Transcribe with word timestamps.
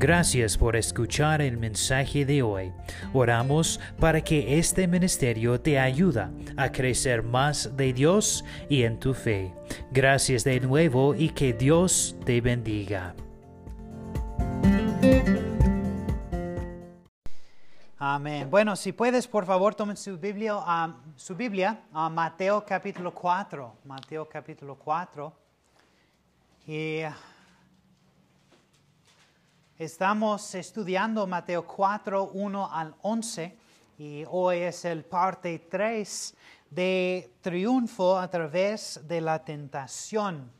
Gracias 0.00 0.56
por 0.56 0.76
escuchar 0.76 1.42
el 1.42 1.58
mensaje 1.58 2.24
de 2.24 2.42
hoy. 2.42 2.72
Oramos 3.12 3.78
para 3.98 4.22
que 4.22 4.58
este 4.58 4.88
ministerio 4.88 5.60
te 5.60 5.78
ayude 5.78 6.26
a 6.56 6.72
crecer 6.72 7.22
más 7.22 7.76
de 7.76 7.92
Dios 7.92 8.42
y 8.70 8.84
en 8.84 8.98
tu 8.98 9.12
fe. 9.12 9.54
Gracias 9.92 10.42
de 10.42 10.58
nuevo 10.58 11.14
y 11.14 11.28
que 11.28 11.52
Dios 11.52 12.16
te 12.24 12.40
bendiga. 12.40 13.14
Amén. 17.98 18.48
Bueno, 18.48 18.76
si 18.76 18.92
puedes, 18.92 19.28
por 19.28 19.44
favor, 19.44 19.74
tomen 19.74 19.98
su 19.98 20.16
Biblia, 20.16 20.54
a 20.56 20.96
su 21.14 21.36
Biblia 21.36 21.78
a 21.92 22.08
Mateo 22.08 22.64
capítulo 22.64 23.12
4. 23.12 23.74
Mateo 23.84 24.26
capítulo 24.26 24.76
4. 24.76 25.30
Y 26.68 27.02
estamos 29.80 30.54
estudiando 30.54 31.26
Mateo 31.26 31.66
4, 31.66 32.32
1 32.34 32.70
al 32.70 32.94
11. 33.00 33.56
Y 33.96 34.24
hoy 34.28 34.58
es 34.58 34.84
el 34.84 35.04
parte 35.04 35.58
3 35.70 36.34
de 36.68 37.32
triunfo 37.40 38.18
a 38.18 38.28
través 38.28 39.00
de 39.08 39.22
la 39.22 39.42
tentación. 39.42 40.52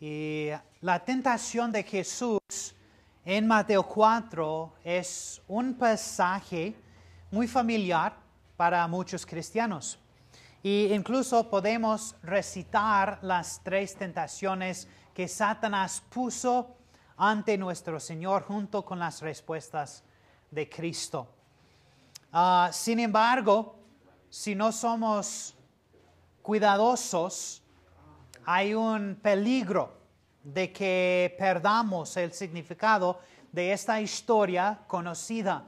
Y 0.00 0.48
la 0.80 0.98
tentación 1.04 1.70
de 1.70 1.84
Jesús 1.84 2.40
en 3.24 3.46
Mateo 3.46 3.84
4 3.84 4.74
es 4.82 5.40
un 5.46 5.74
pasaje 5.74 6.74
muy 7.30 7.46
familiar 7.46 8.16
para 8.56 8.88
muchos 8.88 9.24
cristianos. 9.24 9.96
Y 10.60 10.92
incluso 10.92 11.48
podemos 11.48 12.16
recitar 12.24 13.20
las 13.22 13.60
tres 13.62 13.94
tentaciones 13.94 14.88
que 15.14 15.28
Satanás 15.28 16.02
puso 16.10 16.77
ante 17.18 17.58
nuestro 17.58 18.00
Señor 18.00 18.44
junto 18.44 18.84
con 18.84 18.98
las 18.98 19.20
respuestas 19.20 20.04
de 20.50 20.68
Cristo. 20.68 21.28
Ah, 22.32 22.70
sin 22.72 23.00
embargo, 23.00 23.76
si 24.30 24.54
no 24.54 24.72
somos 24.72 25.54
cuidadosos, 26.42 27.62
hay 28.44 28.72
un 28.72 29.18
peligro 29.20 29.98
de 30.42 30.72
que 30.72 31.34
perdamos 31.38 32.16
el 32.16 32.32
significado 32.32 33.20
de 33.52 33.72
esta 33.72 34.00
historia 34.00 34.78
conocida. 34.86 35.64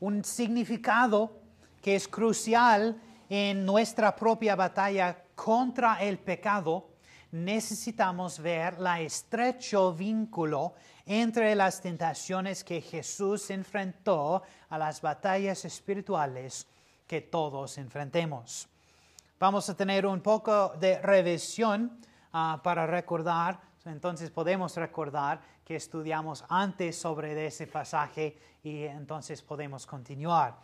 Un 0.00 0.24
significado 0.24 1.40
que 1.82 1.94
es 1.94 2.08
crucial 2.08 3.00
en 3.28 3.64
nuestra 3.64 4.16
propia 4.16 4.56
batalla 4.56 5.24
contra 5.34 6.02
el 6.02 6.18
pecado. 6.18 6.89
Necesitamos 7.32 8.38
ver 8.40 8.78
la 8.80 9.00
estrecho 9.00 9.92
vínculo 9.92 10.74
entre 11.06 11.54
las 11.54 11.80
tentaciones 11.80 12.64
que 12.64 12.80
Jesús 12.80 13.50
enfrentó 13.50 14.42
a 14.68 14.78
las 14.78 15.00
batallas 15.00 15.64
espirituales 15.64 16.66
que 17.06 17.20
todos 17.20 17.78
enfrentemos. 17.78 18.68
Vamos 19.38 19.68
a 19.68 19.76
tener 19.76 20.06
un 20.06 20.20
poco 20.20 20.74
de 20.80 21.00
revisión 21.00 21.98
ah, 22.32 22.60
para 22.62 22.86
recordar 22.86 23.70
entonces 23.86 24.30
podemos 24.30 24.76
recordar 24.76 25.40
que 25.64 25.76
estudiamos 25.76 26.44
antes 26.48 26.98
sobre 26.98 27.46
ese 27.46 27.66
pasaje 27.66 28.36
y 28.62 28.82
entonces 28.84 29.40
podemos 29.42 29.86
continuar. 29.86 30.56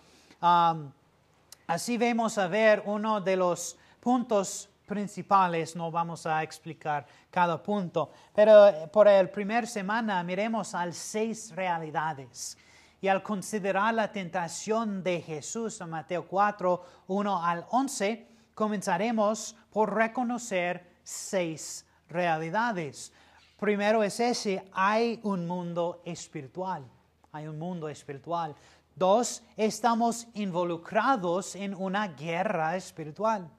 así 1.66 1.96
vemos 1.96 2.36
a 2.36 2.46
ver 2.48 2.82
uno 2.84 3.20
de 3.20 3.36
los 3.36 3.76
puntos 4.00 4.68
principales, 4.86 5.76
no 5.76 5.90
vamos 5.90 6.24
a 6.26 6.42
explicar 6.42 7.06
cada 7.30 7.62
punto, 7.62 8.10
pero 8.34 8.68
eh, 8.68 8.88
por 8.88 9.08
el 9.08 9.28
primer 9.28 9.66
semana 9.66 10.22
miremos 10.22 10.74
al 10.74 10.94
seis 10.94 11.54
realidades. 11.54 12.56
Y 13.00 13.08
al 13.08 13.22
considerar 13.22 13.92
la 13.92 14.10
tentación 14.10 15.02
de 15.02 15.20
Jesús 15.20 15.80
en 15.80 15.90
Mateo 15.90 16.26
4, 16.26 16.84
1 17.08 17.44
al 17.44 17.66
11, 17.70 18.26
comenzaremos 18.54 19.54
por 19.70 19.94
reconocer 19.94 20.96
seis 21.02 21.84
realidades. 22.08 23.12
Primero 23.58 24.02
es 24.02 24.18
ese, 24.18 24.64
hay 24.72 25.20
un 25.22 25.46
mundo 25.46 26.02
espiritual, 26.04 26.84
hay 27.32 27.46
un 27.46 27.58
mundo 27.58 27.88
espiritual. 27.88 28.54
Dos, 28.94 29.42
estamos 29.56 30.26
involucrados 30.34 31.54
en 31.54 31.74
una 31.74 32.08
guerra 32.08 32.76
espiritual. 32.76 33.50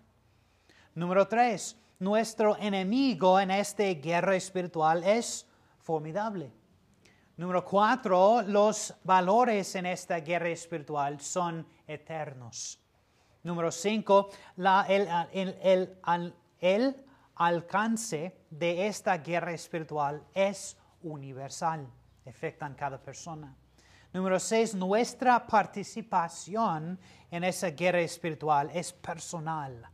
Número 0.98 1.28
tres, 1.28 1.78
nuestro 2.00 2.58
enemigo 2.58 3.40
en 3.40 3.52
esta 3.52 3.84
guerra 3.84 4.36
espiritual 4.36 5.04
es 5.04 5.46
formidable. 5.78 6.52
Número 7.36 7.64
cuatro, 7.64 8.42
los 8.42 8.96
valores 9.04 9.76
en 9.76 9.86
esta 9.86 10.16
guerra 10.22 10.50
espiritual 10.50 11.22
son 11.22 11.68
eternos. 11.86 12.80
Número 13.44 13.72
cinco, 13.72 14.30
el, 14.88 15.08
el, 15.62 16.00
el, 16.62 17.06
alcance 17.36 18.36
de 18.50 18.88
esta 18.88 19.20
guerra 19.20 19.52
espiritual 19.52 20.24
es 20.34 20.80
universal, 21.04 21.88
afecta 22.26 22.66
a 22.66 22.76
cada 22.76 23.00
persona. 23.00 23.56
Número 24.12 24.40
seis, 24.40 24.74
nuestra 24.74 25.46
participación 25.46 27.00
en 27.30 27.44
esa 27.44 27.70
guerra 27.70 28.00
espiritual 28.00 28.72
es 28.74 28.92
personal. 28.92 29.92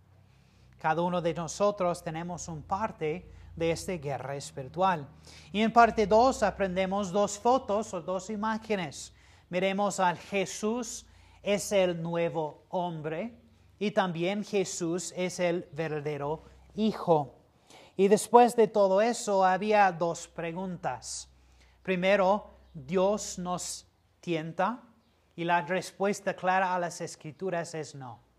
Cada 0.83 1.01
uno 1.01 1.21
de 1.21 1.33
nosotros 1.33 2.03
tenemos 2.03 2.49
un 2.49 2.61
parte 2.61 3.31
de 3.55 3.71
esta 3.71 3.93
guerra 3.93 4.35
espiritual. 4.35 5.07
Y 5.53 5.61
en 5.61 5.71
parte 5.71 6.05
dos 6.05 6.43
aprendemos 6.43 7.09
dos 7.09 7.39
fotos 7.39 7.93
o 7.93 8.01
dos 8.01 8.29
imágenes. 8.29 9.13
Miremos 9.47 10.01
al 10.01 10.17
Jesús 10.17 11.05
es 11.41 11.71
el 11.71 12.01
nuevo 12.01 12.65
hombre 12.67 13.33
y 13.79 13.91
también 13.91 14.43
Jesús 14.43 15.13
es 15.15 15.39
el 15.39 15.69
verdadero 15.71 16.43
hijo. 16.75 17.33
Y 17.95 18.09
después 18.09 18.53
de 18.57 18.67
todo 18.67 18.99
eso 18.99 19.45
había 19.45 19.89
dos 19.89 20.27
preguntas. 20.27 21.29
Primero, 21.81 22.49
¿Dios 22.73 23.39
nos 23.39 23.87
tienta? 24.19 24.83
Y 25.37 25.45
la 25.45 25.61
respuesta 25.61 26.33
clara 26.35 26.75
a 26.75 26.79
las 26.79 26.99
escrituras 26.99 27.73
es 27.73 27.95
no. 27.95 28.32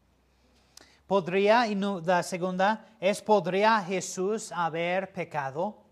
¿Podría, 1.07 1.67
y 1.67 1.75
la 1.75 2.23
segunda 2.23 2.97
es, 2.99 3.21
¿podría 3.21 3.83
Jesús 3.83 4.51
haber 4.53 5.13
pecado? 5.13 5.83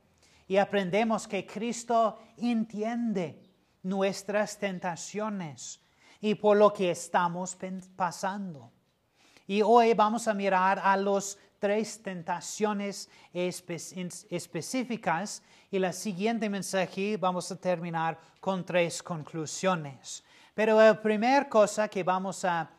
Y 0.49 0.57
aprendemos 0.57 1.29
que 1.29 1.47
Cristo 1.47 2.19
entiende 2.39 3.43
nuestras 3.83 4.59
tentaciones 4.59 5.83
y 6.21 6.35
por 6.35 6.57
lo 6.57 6.73
que 6.73 6.91
estamos 6.91 7.59
pasando. 7.95 8.73
Y 9.47 9.61
hoy 9.61 9.93
vamos 9.93 10.27
a 10.29 10.35
mirar 10.35 10.81
a 10.83 10.97
los 10.97 11.39
tres 11.59 12.03
tentaciones 12.03 13.11
específicas 13.35 15.43
y 15.71 15.79
la 15.79 15.93
siguiente 15.93 16.49
mensaje 16.49 17.19
vamos 17.19 17.53
a 17.53 17.57
terminar 17.57 18.19
con 18.41 18.65
tres 18.65 19.03
conclusiones. 19.03 20.25
Pero 20.55 20.77
la 20.77 21.01
primera 21.01 21.49
cosa 21.49 21.89
que 21.89 22.03
vamos 22.03 22.45
a, 22.45 22.71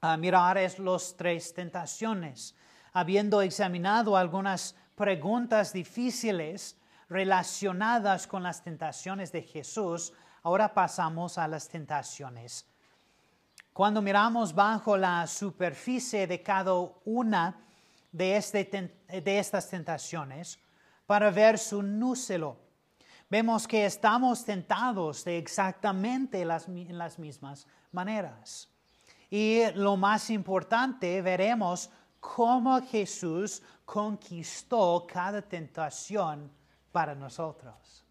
a 0.00 0.16
mirar 0.16 0.58
es 0.58 0.78
los 0.78 1.16
tres 1.16 1.52
tentaciones. 1.54 2.54
Habiendo 2.92 3.42
examinado 3.42 4.16
algunas 4.16 4.74
preguntas 4.94 5.72
difíciles 5.72 6.76
relacionadas 7.08 8.26
con 8.26 8.42
las 8.42 8.62
tentaciones 8.62 9.32
de 9.32 9.42
Jesús, 9.42 10.12
ahora 10.42 10.72
pasamos 10.72 11.38
a 11.38 11.48
las 11.48 11.68
tentaciones. 11.68 12.66
Cuando 13.72 14.02
miramos 14.02 14.54
bajo 14.54 14.96
la 14.96 15.26
superficie 15.26 16.26
de 16.26 16.42
cada 16.42 16.74
una 17.04 17.64
de, 18.10 18.36
este, 18.36 19.02
estas 19.08 19.68
tentaciones 19.68 20.58
para 21.06 21.30
ver 21.30 21.58
su 21.58 21.82
núcleo. 21.82 22.56
Vemos 23.30 23.68
que 23.68 23.84
estamos 23.84 24.44
tentados 24.44 25.24
de 25.24 25.38
exactamente 25.38 26.44
las, 26.44 26.66
las 26.68 27.18
mismas 27.18 27.66
maneras. 27.92 28.68
Y 29.30 29.62
lo 29.74 29.96
más 29.96 30.30
importante, 30.30 31.20
veremos 31.22 31.90
cómo 32.20 32.80
Jesús 32.82 33.62
conquistó 33.84 35.06
cada 35.10 35.42
tentación 35.42 36.52
para 36.92 37.14
nosotros. 37.14 38.04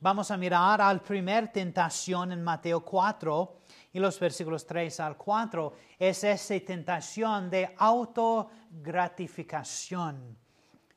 Vamos 0.00 0.30
a 0.32 0.36
mirar 0.36 0.80
al 0.80 1.00
primer 1.00 1.52
tentación 1.52 2.32
en 2.32 2.42
Mateo 2.42 2.84
4 2.84 3.58
y 3.92 4.00
los 4.00 4.18
versículos 4.18 4.66
3 4.66 4.98
al 4.98 5.16
4 5.16 5.72
es 5.96 6.24
esa 6.24 6.58
tentación 6.58 7.48
de 7.48 7.72
autogratificación. 7.78 10.36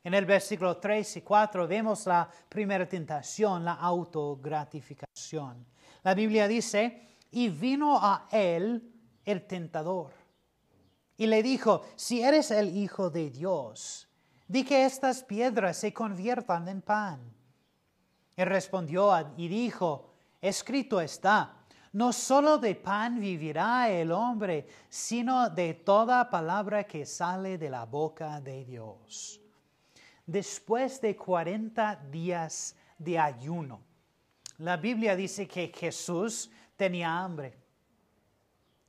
En 0.04 0.14
el 0.14 0.26
versículo 0.26 0.78
3 0.78 1.18
y 1.18 1.22
4 1.22 1.68
vemos 1.68 2.08
la 2.08 2.28
primera 2.50 2.90
tentación, 2.90 3.64
la 3.64 3.74
autogratificación. 3.74 5.68
La 6.02 6.16
Biblia 6.16 6.48
dice, 6.48 7.15
y 7.32 7.50
vino 7.50 7.98
a 8.02 8.28
él 8.32 8.92
el 9.24 9.46
tentador. 9.46 10.12
Y 11.18 11.28
le 11.28 11.42
dijo, 11.44 11.84
si 11.96 12.22
eres 12.22 12.52
el 12.52 12.76
Hijo 12.76 13.10
de 13.10 13.30
Dios, 13.30 14.08
di 14.48 14.64
que 14.64 14.86
estas 14.86 15.24
piedras 15.24 15.78
se 15.78 15.94
conviertan 15.94 16.68
en 16.68 16.82
pan. 16.82 17.20
Él 18.36 18.48
respondió 18.48 19.12
y 19.38 19.48
dijo, 19.48 20.14
escrito 20.42 21.00
está, 21.00 21.66
no 21.94 22.12
solo 22.12 22.58
de 22.58 22.76
pan 22.76 23.22
vivirá 23.22 23.90
el 23.90 24.12
hombre, 24.12 24.68
sino 24.90 25.50
de 25.50 25.74
toda 25.76 26.30
palabra 26.30 26.84
que 26.84 27.06
sale 27.06 27.58
de 27.58 27.70
la 27.70 27.86
boca 27.86 28.42
de 28.42 28.66
Dios. 28.66 29.40
Después 30.26 31.00
de 31.00 31.16
cuarenta 31.16 31.96
días 31.96 32.76
de 32.98 33.18
ayuno, 33.18 33.82
la 34.58 34.76
Biblia 34.76 35.16
dice 35.16 35.48
que 35.48 35.72
Jesús 35.74 36.50
tenía 36.76 37.18
hambre. 37.20 37.58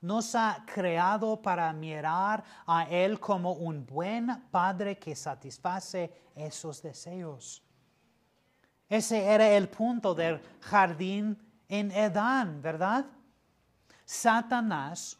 nos 0.00 0.34
ha 0.34 0.64
creado 0.66 1.40
para 1.40 1.72
mirar 1.72 2.44
a 2.66 2.84
Él 2.84 3.18
como 3.18 3.52
un 3.52 3.84
buen 3.84 4.48
Padre 4.50 4.98
que 4.98 5.16
satisface 5.16 6.12
esos 6.34 6.82
deseos. 6.82 7.62
Ese 8.88 9.24
era 9.24 9.48
el 9.48 9.68
punto 9.68 10.14
del 10.14 10.40
jardín 10.60 11.36
en 11.68 11.90
Edán, 11.90 12.62
¿verdad? 12.62 13.06
Satanás 14.04 15.18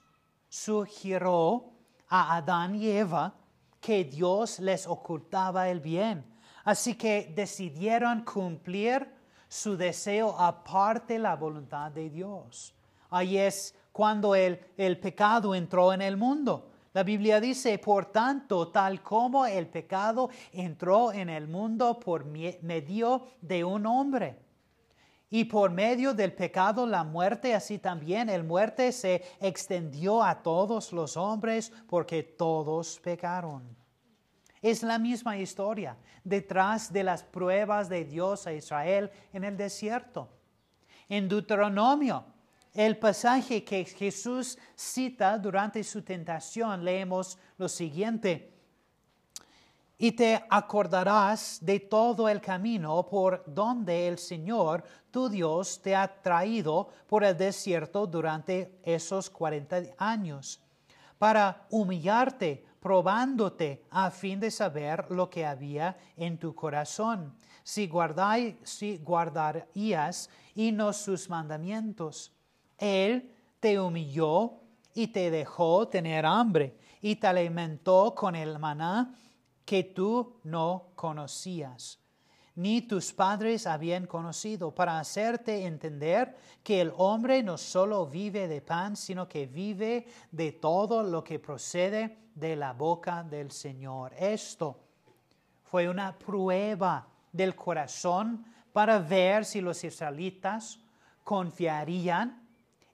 sugirió 0.48 1.72
a 2.08 2.36
Adán 2.36 2.76
y 2.76 2.88
Eva 2.88 3.34
que 3.80 4.04
Dios 4.04 4.60
les 4.60 4.86
ocultaba 4.86 5.68
el 5.68 5.80
bien. 5.80 6.24
Así 6.64 6.94
que 6.94 7.32
decidieron 7.34 8.24
cumplir 8.24 9.08
su 9.48 9.76
deseo 9.76 10.38
aparte 10.38 11.18
la 11.18 11.36
voluntad 11.36 11.90
de 11.90 12.10
Dios. 12.10 12.74
Ahí 13.10 13.38
es 13.38 13.74
cuando 13.96 14.34
el, 14.34 14.60
el 14.76 14.98
pecado 14.98 15.54
entró 15.54 15.90
en 15.90 16.02
el 16.02 16.18
mundo. 16.18 16.68
La 16.92 17.02
Biblia 17.02 17.40
dice, 17.40 17.78
por 17.78 18.04
tanto, 18.04 18.68
tal 18.68 19.02
como 19.02 19.46
el 19.46 19.68
pecado 19.68 20.28
entró 20.52 21.14
en 21.14 21.30
el 21.30 21.48
mundo 21.48 21.98
por 21.98 22.26
medio 22.26 23.26
de 23.40 23.64
un 23.64 23.86
hombre 23.86 24.38
y 25.30 25.44
por 25.44 25.70
medio 25.70 26.12
del 26.12 26.34
pecado 26.34 26.86
la 26.86 27.04
muerte, 27.04 27.54
así 27.54 27.78
también 27.78 28.28
el 28.28 28.44
muerte 28.44 28.92
se 28.92 29.24
extendió 29.40 30.22
a 30.22 30.42
todos 30.42 30.92
los 30.92 31.16
hombres 31.16 31.72
porque 31.88 32.22
todos 32.22 33.00
pecaron. 33.02 33.62
Es 34.60 34.82
la 34.82 34.98
misma 34.98 35.38
historia 35.38 35.96
detrás 36.22 36.92
de 36.92 37.02
las 37.02 37.22
pruebas 37.22 37.88
de 37.88 38.04
Dios 38.04 38.46
a 38.46 38.52
Israel 38.52 39.10
en 39.32 39.44
el 39.44 39.56
desierto. 39.56 40.28
En 41.08 41.30
Deuteronomio, 41.30 42.35
el 42.76 42.98
pasaje 42.98 43.64
que 43.64 43.84
Jesús 43.86 44.58
cita 44.74 45.38
durante 45.38 45.82
su 45.82 46.02
tentación, 46.02 46.84
leemos 46.84 47.38
lo 47.56 47.68
siguiente 47.68 48.52
y 49.98 50.12
te 50.12 50.44
acordarás 50.50 51.58
de 51.62 51.80
todo 51.80 52.28
el 52.28 52.40
camino 52.40 53.08
por 53.08 53.42
donde 53.46 54.08
el 54.08 54.18
Señor 54.18 54.84
tu 55.10 55.30
Dios 55.30 55.80
te 55.80 55.96
ha 55.96 56.06
traído 56.20 56.90
por 57.06 57.24
el 57.24 57.34
desierto 57.36 58.06
durante 58.06 58.78
esos 58.82 59.30
cuarenta 59.30 59.80
años, 59.96 60.60
para 61.16 61.66
humillarte, 61.70 62.62
probándote 62.78 63.86
a 63.90 64.10
fin 64.10 64.38
de 64.38 64.50
saber 64.50 65.10
lo 65.10 65.30
que 65.30 65.46
había 65.46 65.96
en 66.14 66.36
tu 66.36 66.54
corazón, 66.54 67.34
si, 67.62 67.90
si 68.64 68.98
guardarías 68.98 70.28
y 70.54 70.72
no 70.72 70.92
sus 70.92 71.30
mandamientos. 71.30 72.35
Él 72.78 73.32
te 73.60 73.80
humilló 73.80 74.54
y 74.94 75.08
te 75.08 75.30
dejó 75.30 75.88
tener 75.88 76.24
hambre 76.24 76.76
y 77.00 77.16
te 77.16 77.26
alimentó 77.26 78.14
con 78.14 78.34
el 78.34 78.58
maná 78.58 79.14
que 79.64 79.82
tú 79.84 80.36
no 80.44 80.88
conocías, 80.94 81.98
ni 82.54 82.82
tus 82.82 83.12
padres 83.12 83.66
habían 83.66 84.06
conocido, 84.06 84.74
para 84.74 84.98
hacerte 84.98 85.66
entender 85.66 86.36
que 86.62 86.80
el 86.80 86.92
hombre 86.96 87.42
no 87.42 87.58
solo 87.58 88.06
vive 88.06 88.48
de 88.48 88.62
pan, 88.62 88.96
sino 88.96 89.28
que 89.28 89.46
vive 89.46 90.06
de 90.30 90.52
todo 90.52 91.02
lo 91.02 91.22
que 91.22 91.38
procede 91.38 92.16
de 92.34 92.56
la 92.56 92.72
boca 92.72 93.22
del 93.22 93.50
Señor. 93.50 94.14
Esto 94.16 94.78
fue 95.64 95.88
una 95.88 96.16
prueba 96.16 97.06
del 97.32 97.54
corazón 97.54 98.46
para 98.72 98.98
ver 98.98 99.44
si 99.44 99.60
los 99.60 99.82
israelitas 99.84 100.78
confiarían 101.24 102.45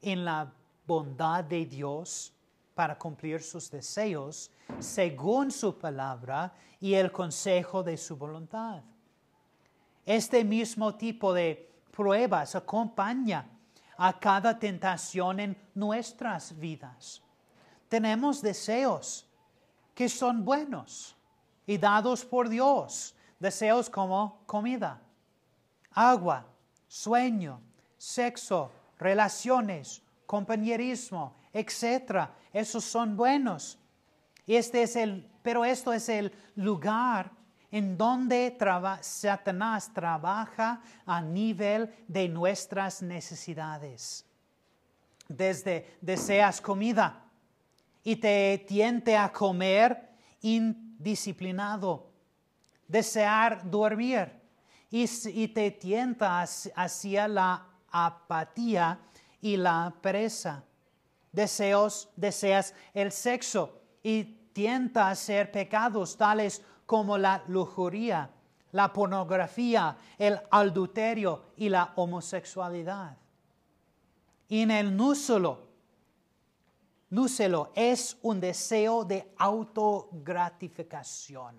en 0.02 0.25
la 0.25 0.52
bondad 0.87 1.44
de 1.44 1.64
Dios 1.64 2.35
para 2.75 2.99
cumplir 2.99 3.42
sus 3.42 3.71
deseos 3.71 4.50
según 4.80 5.50
su 5.50 5.78
palabra 5.78 6.52
y 6.80 6.94
el 6.94 7.12
consejo 7.12 7.82
de 7.82 7.97
su 7.97 8.16
voluntad. 8.16 8.82
Este 10.04 10.44
mismo 10.44 10.97
tipo 10.97 11.32
de 11.32 11.71
pruebas 11.92 12.56
acompaña 12.56 13.49
a 13.97 14.18
cada 14.18 14.59
tentación 14.59 15.38
en 15.38 15.56
nuestras 15.75 16.59
vidas. 16.59 17.23
Tenemos 17.88 18.42
deseos 18.42 19.28
que 19.94 20.09
son 20.09 20.44
buenos 20.44 21.14
y 21.66 21.78
dados 21.78 22.25
por 22.25 22.49
Dios, 22.49 23.14
deseos 23.38 23.88
como 23.88 24.42
comida, 24.47 25.00
agua, 25.92 26.47
sueño, 26.88 27.61
sexo, 27.97 28.71
relaciones, 29.02 30.02
compañerismo, 30.26 31.37
etc. 31.52 32.30
Esos 32.52 32.85
son 32.85 33.16
buenos. 33.16 33.78
Este 34.47 34.82
es 34.82 34.97
el, 34.97 35.30
pero 35.42 35.64
esto 35.64 35.92
es 35.92 36.09
el 36.09 36.32
lugar 36.56 37.30
en 37.71 37.97
donde 37.97 38.56
Satanás 39.00 39.92
trabaja 39.94 40.82
a 41.06 41.23
nivel 41.23 41.92
de 42.06 42.28
nuestras 42.28 43.02
necesidades. 43.02 44.26
Desde 45.26 45.97
deseas 46.02 46.61
comida 46.61 47.25
y 48.04 48.16
te 48.16 48.64
tiente 48.68 49.16
a 49.16 49.32
comer 49.32 50.11
indisciplinado, 50.42 52.11
desear 52.87 53.71
dormir 53.71 54.30
y, 54.90 55.06
y 55.28 55.49
te 55.49 55.71
tienta 55.71 56.42
hacia 56.42 57.26
la 57.26 57.72
apatía 57.92 58.99
y 59.40 59.56
la 59.56 59.94
pereza. 60.00 60.64
Deseos, 61.30 62.08
deseas 62.16 62.75
el 62.94 63.12
sexo 63.12 63.80
y 64.02 64.25
tienta 64.52 65.08
a 65.08 65.11
hacer 65.11 65.52
pecados 65.52 66.16
tales 66.16 66.62
como 66.87 67.16
la 67.16 67.42
lujuria, 67.49 68.30
la 68.72 68.92
pornografía, 68.92 69.96
el 70.18 70.38
adulterio 70.50 71.44
y 71.56 71.68
la 71.68 71.92
homosexualidad. 71.96 73.16
Y 74.49 74.62
en 74.62 74.70
el 74.70 74.96
núsolo 74.96 75.72
núcelo 77.12 77.70
es 77.75 78.16
un 78.22 78.40
deseo 78.40 79.04
de 79.04 79.34
autogratificación, 79.37 81.54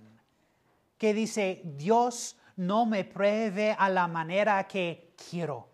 que 0.97 1.13
dice, 1.13 1.61
Dios 1.63 2.35
no 2.55 2.87
me 2.87 3.05
pruebe 3.05 3.75
a 3.77 3.87
la 3.89 4.07
manera 4.07 4.67
que 4.67 5.13
quiero. 5.29 5.69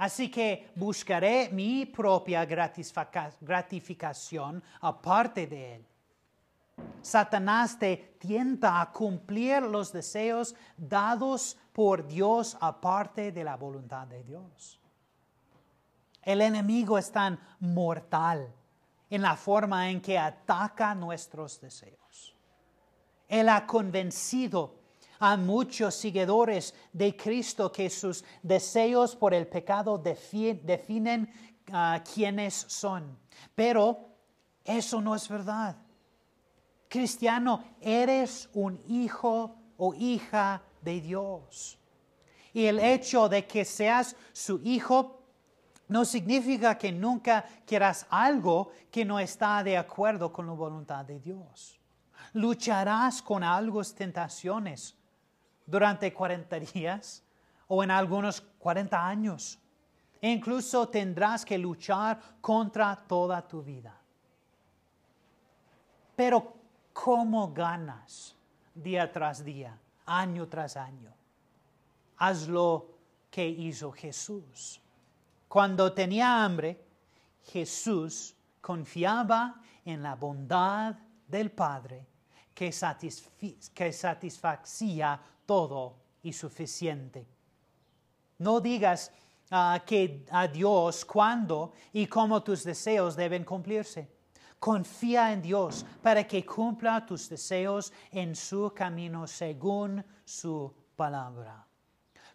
Así 0.00 0.30
que 0.30 0.70
buscaré 0.76 1.50
mi 1.52 1.84
propia 1.84 2.46
gratificación 2.46 4.62
aparte 4.80 5.46
de 5.46 5.74
Él. 5.74 5.86
Satanás 7.02 7.78
te 7.78 8.16
tienta 8.18 8.80
a 8.80 8.90
cumplir 8.92 9.60
los 9.60 9.92
deseos 9.92 10.54
dados 10.74 11.58
por 11.74 12.06
Dios 12.06 12.56
aparte 12.62 13.30
de 13.30 13.44
la 13.44 13.58
voluntad 13.58 14.06
de 14.06 14.24
Dios. 14.24 14.80
El 16.22 16.40
enemigo 16.40 16.96
es 16.96 17.12
tan 17.12 17.38
mortal 17.58 18.50
en 19.10 19.20
la 19.20 19.36
forma 19.36 19.90
en 19.90 20.00
que 20.00 20.18
ataca 20.18 20.94
nuestros 20.94 21.60
deseos. 21.60 22.34
Él 23.28 23.50
ha 23.50 23.66
convencido 23.66 24.79
a 25.20 25.36
muchos 25.36 25.94
seguidores 25.94 26.74
de 26.92 27.14
Cristo 27.14 27.70
que 27.70 27.88
sus 27.90 28.24
deseos 28.42 29.14
por 29.14 29.34
el 29.34 29.46
pecado 29.46 29.98
definen 29.98 31.30
uh, 31.68 32.02
quiénes 32.02 32.54
son. 32.54 33.18
Pero 33.54 34.08
eso 34.64 35.00
no 35.00 35.14
es 35.14 35.28
verdad. 35.28 35.76
Cristiano, 36.88 37.62
eres 37.80 38.48
un 38.54 38.82
hijo 38.88 39.56
o 39.76 39.94
hija 39.94 40.62
de 40.80 41.00
Dios. 41.00 41.78
Y 42.52 42.64
el 42.64 42.80
hecho 42.80 43.28
de 43.28 43.46
que 43.46 43.64
seas 43.64 44.16
su 44.32 44.58
hijo 44.64 45.22
no 45.88 46.04
significa 46.04 46.78
que 46.78 46.90
nunca 46.90 47.44
quieras 47.66 48.06
algo 48.08 48.70
que 48.90 49.04
no 49.04 49.18
está 49.20 49.62
de 49.62 49.76
acuerdo 49.76 50.32
con 50.32 50.46
la 50.46 50.52
voluntad 50.52 51.04
de 51.04 51.20
Dios. 51.20 51.78
Lucharás 52.32 53.20
con 53.22 53.44
algunas 53.44 53.94
tentaciones 53.94 54.96
durante 55.70 56.12
40 56.12 56.60
días 56.60 57.22
o 57.68 57.82
en 57.84 57.90
algunos 57.90 58.40
40 58.40 59.06
años. 59.06 59.58
E 60.20 60.28
incluso 60.28 60.88
tendrás 60.88 61.44
que 61.44 61.56
luchar 61.56 62.18
contra 62.40 62.96
toda 62.96 63.40
tu 63.46 63.62
vida. 63.62 63.96
Pero 66.16 66.52
¿cómo 66.92 67.52
ganas 67.52 68.36
día 68.74 69.10
tras 69.10 69.42
día, 69.42 69.78
año 70.04 70.46
tras 70.48 70.76
año? 70.76 71.14
Haz 72.18 72.48
lo 72.48 72.90
que 73.30 73.48
hizo 73.48 73.90
Jesús. 73.92 74.82
Cuando 75.48 75.92
tenía 75.94 76.44
hambre, 76.44 76.84
Jesús 77.44 78.34
confiaba 78.60 79.62
en 79.84 80.02
la 80.02 80.16
bondad 80.16 80.96
del 81.26 81.50
Padre 81.50 82.06
que, 82.54 82.72
satisfacía 83.92 85.20
todo 85.50 85.96
y 86.22 86.32
suficiente. 86.32 87.26
No 88.38 88.60
digas 88.60 89.10
ah, 89.50 89.82
que 89.84 90.24
a 90.30 90.46
Dios 90.46 91.04
cuándo 91.04 91.72
y 91.92 92.06
cómo 92.06 92.40
tus 92.40 92.62
deseos 92.62 93.16
deben 93.16 93.42
cumplirse. 93.42 94.08
Confía 94.60 95.32
en 95.32 95.42
Dios 95.42 95.84
para 96.00 96.22
que 96.22 96.46
cumpla 96.46 97.04
tus 97.04 97.28
deseos 97.28 97.92
en 98.12 98.36
su 98.36 98.72
camino 98.72 99.26
según 99.26 100.04
su 100.24 100.72
palabra. 100.94 101.66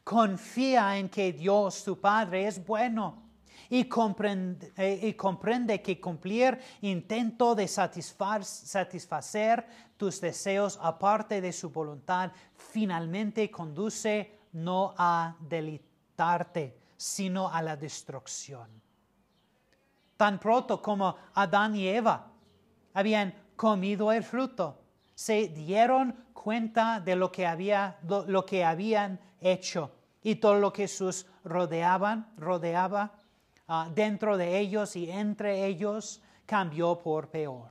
Confía 0.03 0.97
en 0.97 1.07
que 1.07 1.31
Dios, 1.31 1.85
tu 1.85 1.97
Padre, 1.97 2.47
es 2.47 2.65
bueno 2.65 3.24
y 3.69 3.85
comprende, 3.85 4.73
eh, 4.77 4.99
y 5.03 5.13
comprende 5.13 5.81
que 5.81 5.99
cumplir 5.99 6.59
intento 6.81 7.55
de 7.55 7.67
satisfacer 7.67 9.65
tus 9.97 10.19
deseos 10.21 10.79
aparte 10.81 11.41
de 11.41 11.51
su 11.53 11.69
voluntad 11.69 12.31
finalmente 12.55 13.49
conduce 13.49 14.39
no 14.53 14.93
a 14.97 15.35
delitarte, 15.39 16.77
sino 16.97 17.49
a 17.49 17.61
la 17.61 17.75
destrucción. 17.75 18.69
Tan 20.17 20.39
pronto 20.39 20.81
como 20.81 21.15
Adán 21.33 21.75
y 21.75 21.87
Eva 21.87 22.31
habían 22.93 23.33
comido 23.55 24.11
el 24.11 24.23
fruto, 24.23 24.81
se 25.13 25.49
dieron 25.49 26.25
cuenta 26.33 26.99
de 26.99 27.15
lo 27.15 27.31
que, 27.31 27.45
había, 27.45 27.97
lo 28.03 28.45
que 28.45 28.63
habían 28.63 29.19
hecho 29.41 29.91
y 30.21 30.35
todo 30.35 30.55
lo 30.55 30.71
que 30.71 30.87
sus 30.87 31.25
rodeaban, 31.43 32.31
rodeaba 32.37 33.13
ah, 33.67 33.89
dentro 33.93 34.37
de 34.37 34.59
ellos 34.59 34.95
y 34.95 35.09
entre 35.09 35.65
ellos 35.65 36.21
cambió 36.45 36.99
por 36.99 37.29
peor. 37.29 37.69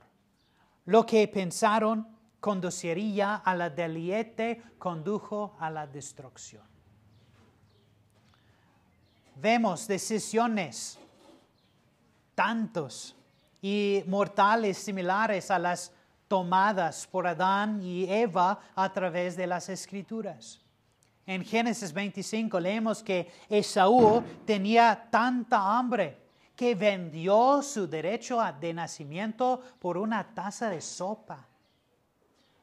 Lo 0.85 1.05
que 1.05 1.27
pensaron 1.27 2.07
conduciría 2.39 3.35
a 3.35 3.55
la 3.55 3.69
deliete, 3.69 4.61
condujo 4.77 5.55
a 5.59 5.69
la 5.69 5.87
destrucción. 5.87 6.63
Vemos 9.35 9.87
decisiones 9.87 10.99
tantos 12.35 13.15
y 13.61 14.03
mortales 14.07 14.77
similares 14.77 15.49
a 15.49 15.57
las 15.57 15.91
tomadas 16.27 17.07
por 17.07 17.25
Adán 17.25 17.81
y 17.81 18.09
Eva 18.11 18.59
a 18.75 18.91
través 18.93 19.35
de 19.35 19.47
las 19.47 19.69
escrituras. 19.69 20.61
En 21.27 21.43
Génesis 21.43 21.91
25 21.91 22.59
leemos 22.59 23.01
que 23.01 23.31
Esaú 23.49 24.23
tenía 24.45 25.07
tanta 25.09 25.77
hambre 25.77 26.25
que 26.55 26.75
vendió 26.75 27.63
su 27.63 27.87
derecho 27.87 28.39
de 28.59 28.73
nacimiento 28.73 29.59
por 29.79 29.97
una 29.97 30.23
taza 30.35 30.69
de 30.69 30.81
sopa. 30.81 31.47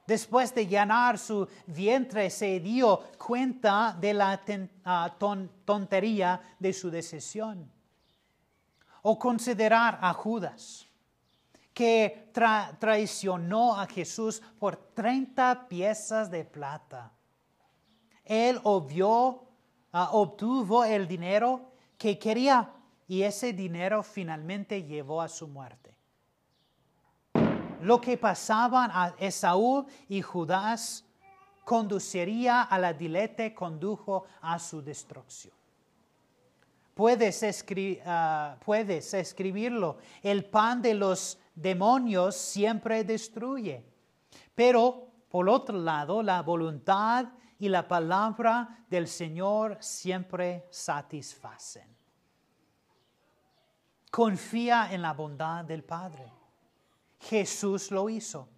Después 0.07 0.54
de 0.54 0.66
llenar 0.66 1.19
su 1.19 1.49
vientre 1.66 2.31
se 2.31 2.61
dio 2.61 3.02
cuenta 3.19 3.97
de 4.00 4.14
la 4.14 4.40
ah, 4.85 5.12
tontería 5.64 6.40
de 6.59 6.73
su 6.73 6.88
decisión. 6.90 7.71
O 9.02 9.19
considerar 9.19 9.99
a 10.00 10.12
Judas, 10.12 10.87
que 11.75 12.31
traicionó 12.78 13.75
a 13.75 13.87
Jesús 13.87 14.40
por 14.61 14.76
30 14.76 15.66
piezas 15.69 16.31
de 16.31 16.45
plata 16.45 17.11
él 18.25 18.61
ah, 18.64 20.09
obtuvo 20.12 20.85
el 20.85 21.07
dinero 21.07 21.73
que 21.99 22.19
quería 22.19 22.71
y 23.09 23.23
ese 23.23 23.52
dinero 23.52 24.02
finalmente 24.02 24.83
llevó 24.83 25.21
a 25.21 25.29
su 25.29 25.49
muerte. 25.49 25.95
Lo 27.83 28.00
que 28.00 28.17
pasaban 28.17 28.91
a 28.93 29.14
Esaú 29.19 29.87
y 30.09 30.23
Judas 30.23 31.05
conduciría 31.64 32.62
a 32.62 32.79
la 32.79 32.93
dilete, 32.93 33.55
condujo 33.55 34.25
a 34.41 34.59
su 34.59 34.83
destrucción. 34.83 35.55
Puedes, 36.95 37.64
ah, 38.05 38.57
puedes 38.64 39.14
escribirlo. 39.14 39.99
El 40.23 40.45
pan 40.45 40.81
de 40.83 40.95
los 40.95 41.38
demonios 41.55 42.37
siempre 42.37 43.02
destruye. 43.02 43.83
Pero, 44.55 45.09
por 45.29 45.49
otro 45.49 45.79
lado, 45.79 46.23
la 46.23 46.43
voluntad 46.43 47.26
y 47.62 47.69
la 47.69 47.87
palabra 47.87 48.85
del 48.90 49.07
Señor 49.07 49.76
siempre 49.78 50.66
satisfacen. 50.69 51.87
Confía 54.11 54.88
en 54.90 55.00
la 55.00 55.12
bondad 55.12 55.64
del 55.64 55.85
Padre. 55.85 56.28
Jesús 57.21 57.92
lo 57.92 58.11
hizo. 58.11 58.49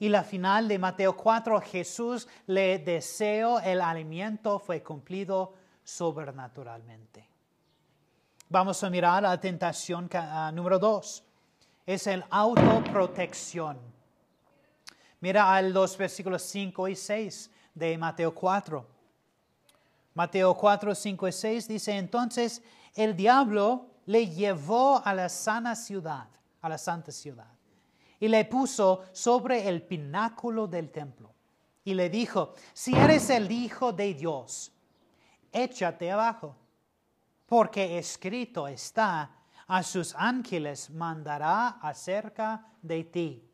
Y 0.00 0.08
la 0.08 0.24
final 0.24 0.66
de 0.66 0.76
Mateo 0.76 1.16
4, 1.16 1.60
Jesús 1.60 2.26
le 2.48 2.80
deseó 2.80 3.60
el 3.60 3.80
alimento, 3.80 4.58
fue 4.58 4.82
cumplido 4.82 5.54
sobrenaturalmente. 5.84 7.24
Vamos 8.48 8.82
a 8.82 8.90
mirar 8.90 9.22
la 9.22 9.40
tentación 9.40 10.10
número 10.52 10.80
2. 10.80 11.24
Es 11.86 12.08
el 12.08 12.24
autoprotección. 12.28 13.78
Mira 15.20 15.54
al 15.54 15.72
los 15.72 15.96
versículos 15.96 16.42
5 16.42 16.88
y 16.88 16.96
6 16.96 17.50
de 17.74 17.96
Mateo 17.98 18.34
4. 18.34 18.86
Mateo 20.14 20.54
4, 20.54 20.94
5 20.94 21.28
y 21.28 21.32
6 21.32 21.68
dice, 21.68 21.96
entonces 21.96 22.62
el 22.94 23.16
diablo 23.16 23.86
le 24.06 24.28
llevó 24.28 25.00
a 25.04 25.14
la 25.14 25.28
sana 25.28 25.74
ciudad, 25.74 26.28
a 26.60 26.68
la 26.68 26.76
santa 26.76 27.12
ciudad, 27.12 27.50
y 28.20 28.28
le 28.28 28.44
puso 28.44 29.04
sobre 29.12 29.68
el 29.68 29.82
pináculo 29.82 30.66
del 30.66 30.90
templo. 30.90 31.32
Y 31.84 31.94
le 31.94 32.10
dijo, 32.10 32.54
si 32.72 32.94
eres 32.94 33.30
el 33.30 33.50
Hijo 33.50 33.92
de 33.92 34.14
Dios, 34.14 34.70
échate 35.50 36.10
abajo, 36.10 36.56
porque 37.46 37.98
escrito 37.98 38.68
está, 38.68 39.30
a 39.66 39.82
sus 39.82 40.14
ángeles 40.14 40.90
mandará 40.90 41.68
acerca 41.80 42.66
de 42.82 43.04
ti, 43.04 43.48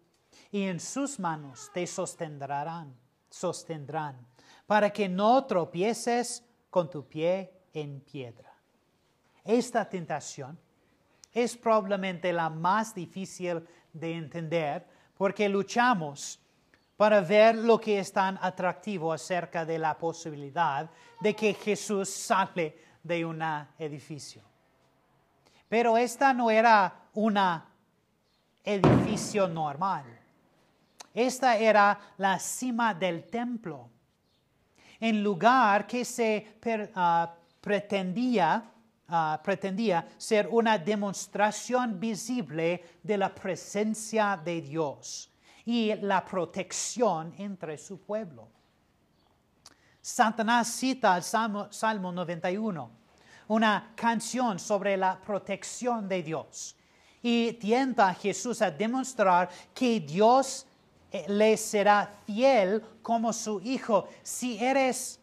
y 0.50 0.62
en 0.64 0.80
sus 0.80 1.20
manos 1.20 1.70
te 1.72 1.86
sostendrán 1.86 2.94
sostendrán, 3.30 4.16
para 4.66 4.90
que 4.90 5.08
no 5.08 5.44
tropieces 5.44 6.44
con 6.70 6.90
tu 6.90 7.06
pie 7.06 7.52
en 7.72 8.00
piedra. 8.00 8.52
Esta 9.44 9.88
tentación 9.88 10.58
es 11.32 11.56
probablemente 11.56 12.32
la 12.32 12.50
más 12.50 12.94
difícil 12.94 13.66
de 13.92 14.14
entender 14.14 14.86
porque 15.16 15.48
luchamos 15.48 16.40
para 16.96 17.20
ver 17.20 17.54
lo 17.54 17.80
que 17.80 17.98
es 18.00 18.12
tan 18.12 18.38
atractivo 18.42 19.12
acerca 19.12 19.64
de 19.64 19.78
la 19.78 19.96
posibilidad 19.96 20.90
de 21.20 21.34
que 21.34 21.54
Jesús 21.54 22.10
sale 22.10 22.76
de 23.02 23.24
un 23.24 23.40
edificio. 23.78 24.42
Pero 25.68 25.96
esta 25.96 26.32
no 26.32 26.50
era 26.50 27.08
un 27.14 27.38
edificio 28.64 29.46
normal. 29.46 30.17
Esta 31.14 31.56
era 31.56 31.98
la 32.18 32.38
cima 32.38 32.94
del 32.94 33.24
templo, 33.24 33.90
en 35.00 35.22
lugar 35.22 35.86
que 35.86 36.04
se 36.04 36.58
ah, 36.94 37.34
pretendía 37.60 38.72
Ah, 39.10 39.40
pretendía 39.42 40.06
ser 40.18 40.48
una 40.48 40.76
demostración 40.76 41.98
visible 41.98 42.98
de 43.02 43.16
la 43.16 43.34
presencia 43.34 44.36
de 44.36 44.60
Dios 44.60 45.30
y 45.64 45.94
la 45.94 46.22
protección 46.22 47.32
entre 47.38 47.78
su 47.78 48.02
pueblo. 48.02 48.50
Satanás 50.02 50.68
cita 50.68 51.16
el 51.16 51.22
Salmo, 51.22 51.72
Salmo 51.72 52.12
91, 52.12 52.90
una 53.48 53.92
canción 53.96 54.58
sobre 54.58 54.94
la 54.98 55.18
protección 55.18 56.06
de 56.06 56.22
Dios, 56.22 56.76
y 57.22 57.54
tienta 57.54 58.10
a 58.10 58.14
Jesús 58.14 58.60
a 58.60 58.70
demostrar 58.70 59.48
que 59.72 60.00
Dios 60.00 60.66
le 61.28 61.56
será 61.56 62.10
fiel 62.26 62.82
como 63.02 63.32
su 63.32 63.60
hijo. 63.60 64.08
Si 64.22 64.62
eres 64.62 65.20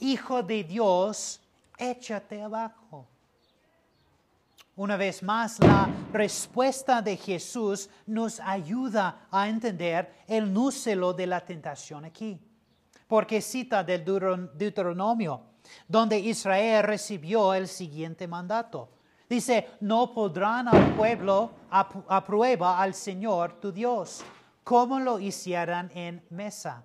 hijo 0.00 0.42
de 0.42 0.64
Dios, 0.64 1.40
échate 1.78 2.42
abajo. 2.42 3.06
Una 4.76 4.96
vez 4.96 5.24
más, 5.24 5.58
la 5.58 5.88
respuesta 6.12 7.02
de 7.02 7.16
Jesús 7.16 7.90
nos 8.06 8.38
ayuda 8.38 9.26
a 9.28 9.48
entender 9.48 10.22
el 10.28 10.52
núcleo 10.52 11.12
de 11.12 11.26
la 11.26 11.44
tentación 11.44 12.04
aquí. 12.04 12.38
Porque 13.08 13.40
cita 13.40 13.82
del 13.82 14.04
Deuteronomio, 14.54 15.42
donde 15.88 16.20
Israel 16.20 16.84
recibió 16.84 17.54
el 17.54 17.66
siguiente 17.66 18.28
mandato. 18.28 18.90
Dice, 19.28 19.68
no 19.80 20.14
podrán 20.14 20.68
al 20.68 20.94
pueblo 20.94 21.50
a, 21.70 21.88
al 22.80 22.94
Señor 22.94 23.54
tu 23.60 23.72
Dios, 23.72 24.22
como 24.68 25.00
lo 25.00 25.18
hicieran 25.18 25.90
en 25.94 26.22
Mesa. 26.28 26.84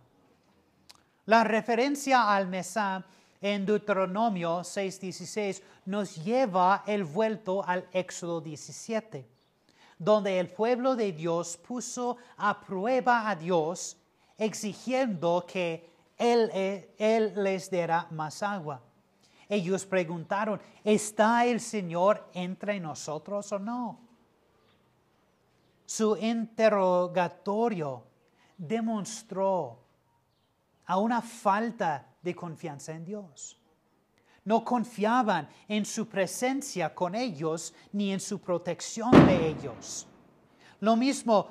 La 1.25 1.43
referencia 1.43 2.33
al 2.33 2.47
Mesa 2.47 3.03
en 3.41 3.65
Deuteronomio 3.65 4.63
6:16 4.63 5.61
nos 5.87 6.15
lleva 6.23 6.85
el 6.87 7.03
vuelto 7.03 7.61
al 7.61 7.85
Éxodo 7.91 8.39
17, 8.39 9.27
donde 9.99 10.39
el 10.39 10.47
pueblo 10.47 10.95
de 10.95 11.11
Dios 11.11 11.57
puso 11.57 12.15
a 12.37 12.61
prueba 12.61 13.29
a 13.29 13.35
Dios 13.35 13.97
exigiendo 14.37 15.45
que 15.45 15.89
Él, 16.17 16.49
él 16.97 17.33
les 17.35 17.69
diera 17.69 18.07
más 18.11 18.41
agua. 18.43 18.81
Ellos 19.49 19.85
preguntaron, 19.85 20.61
¿está 20.85 21.45
el 21.45 21.59
Señor 21.59 22.29
entre 22.33 22.79
nosotros 22.79 23.51
o 23.51 23.59
no? 23.59 24.02
Su 25.85 26.17
interrogatorio 26.17 28.03
demostró 28.57 29.79
a 30.85 30.97
una 30.97 31.21
falta 31.21 32.07
de 32.21 32.35
confianza 32.35 32.93
en 32.93 33.05
Dios. 33.05 33.59
No 34.45 34.63
confiaban 34.63 35.47
en 35.67 35.85
su 35.85 36.07
presencia 36.07 36.93
con 36.93 37.15
ellos 37.15 37.73
ni 37.93 38.11
en 38.11 38.19
su 38.19 38.41
protección 38.41 39.11
de 39.25 39.47
ellos. 39.47 40.07
Lo 40.81 40.95
mismo 40.95 41.47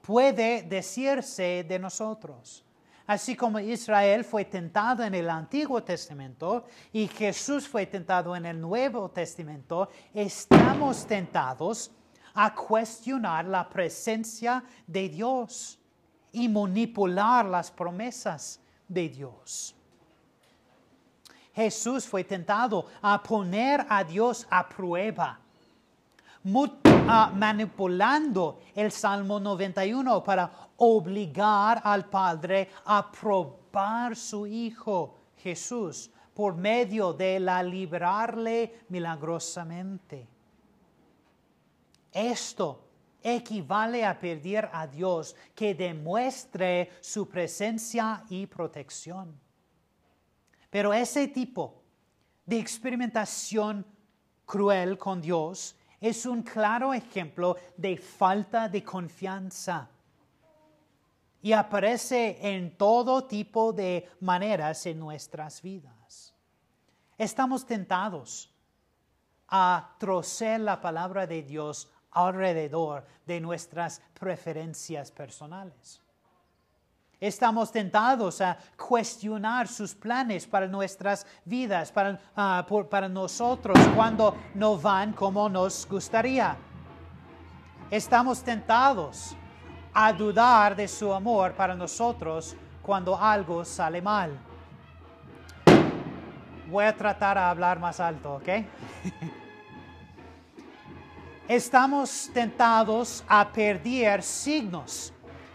puede 0.00 0.62
decirse 0.62 1.64
de 1.68 1.78
nosotros. 1.78 2.64
Así 3.06 3.36
como 3.36 3.60
Israel 3.60 4.24
fue 4.24 4.44
tentado 4.44 5.04
en 5.04 5.14
el 5.14 5.30
Antiguo 5.30 5.82
Testamento 5.82 6.64
y 6.92 7.06
Jesús 7.06 7.68
fue 7.68 7.86
tentado 7.86 8.34
en 8.34 8.46
el 8.46 8.60
Nuevo 8.60 9.10
Testamento, 9.10 9.88
estamos 10.12 11.06
tentados 11.06 11.92
a 12.36 12.54
cuestionar 12.54 13.46
la 13.46 13.68
presencia 13.68 14.62
de 14.86 15.08
Dios 15.08 15.78
y 16.30 16.48
manipular 16.48 17.46
las 17.46 17.70
promesas 17.70 18.60
de 18.86 19.08
Dios. 19.08 19.74
Jesús 21.54 22.06
fue 22.06 22.22
tentado 22.22 22.86
a 23.00 23.22
poner 23.22 23.86
a 23.88 24.04
Dios 24.04 24.46
a 24.50 24.68
prueba, 24.68 25.40
manipulando 27.34 28.60
el 28.74 28.92
Salmo 28.92 29.40
91 29.40 30.22
para 30.22 30.50
obligar 30.76 31.80
al 31.82 32.04
Padre 32.04 32.68
a 32.84 33.10
probar 33.10 34.14
su 34.14 34.46
Hijo 34.46 35.14
Jesús 35.38 36.10
por 36.34 36.54
medio 36.54 37.14
de 37.14 37.40
la 37.40 37.62
liberarle 37.62 38.82
milagrosamente. 38.90 40.35
Esto 42.16 42.88
equivale 43.22 44.02
a 44.02 44.18
pedir 44.18 44.66
a 44.72 44.86
Dios 44.86 45.36
que 45.54 45.74
demuestre 45.74 46.92
su 47.02 47.28
presencia 47.28 48.24
y 48.30 48.46
protección. 48.46 49.38
Pero 50.70 50.94
ese 50.94 51.28
tipo 51.28 51.82
de 52.46 52.58
experimentación 52.58 53.84
cruel 54.46 54.96
con 54.96 55.20
Dios 55.20 55.76
es 56.00 56.24
un 56.24 56.42
claro 56.42 56.94
ejemplo 56.94 57.56
de 57.76 57.98
falta 57.98 58.66
de 58.66 58.82
confianza 58.82 59.90
y 61.42 61.52
aparece 61.52 62.38
en 62.40 62.78
todo 62.78 63.24
tipo 63.24 63.74
de 63.74 64.08
maneras 64.20 64.86
en 64.86 64.98
nuestras 64.98 65.60
vidas. 65.60 66.34
Estamos 67.18 67.66
tentados 67.66 68.50
a 69.48 69.94
trocer 69.98 70.60
la 70.60 70.80
palabra 70.80 71.26
de 71.26 71.42
Dios 71.42 71.90
alrededor 72.16 73.04
de 73.26 73.40
nuestras 73.40 74.00
preferencias 74.18 75.10
personales. 75.10 76.00
Estamos 77.20 77.70
tentados 77.70 78.40
a 78.40 78.56
cuestionar 78.76 79.68
sus 79.68 79.94
planes 79.94 80.46
para 80.46 80.66
nuestras 80.66 81.26
vidas, 81.44 81.92
para, 81.92 82.18
ah, 82.34 82.66
para 82.90 83.08
nosotros, 83.08 83.78
cuando 83.94 84.34
no 84.54 84.78
van 84.78 85.12
como 85.12 85.48
nos 85.48 85.86
gustaría. 85.88 86.56
Estamos 87.90 88.42
tentados 88.42 89.36
a 89.92 90.12
dudar 90.12 90.74
de 90.74 90.88
su 90.88 91.12
amor 91.12 91.52
para 91.52 91.74
nosotros 91.74 92.56
cuando 92.82 93.16
algo 93.16 93.64
sale 93.64 94.00
mal. 94.00 94.38
Voy 96.70 96.84
a 96.84 96.96
tratar 96.96 97.38
a 97.38 97.50
hablar 97.50 97.78
más 97.78 98.00
alto, 98.00 98.36
¿ok? 98.36 98.48
Estamos 101.48 102.28
tentados 102.34 103.22
a 103.28 103.46
perder 103.52 104.20
signos 104.20 105.12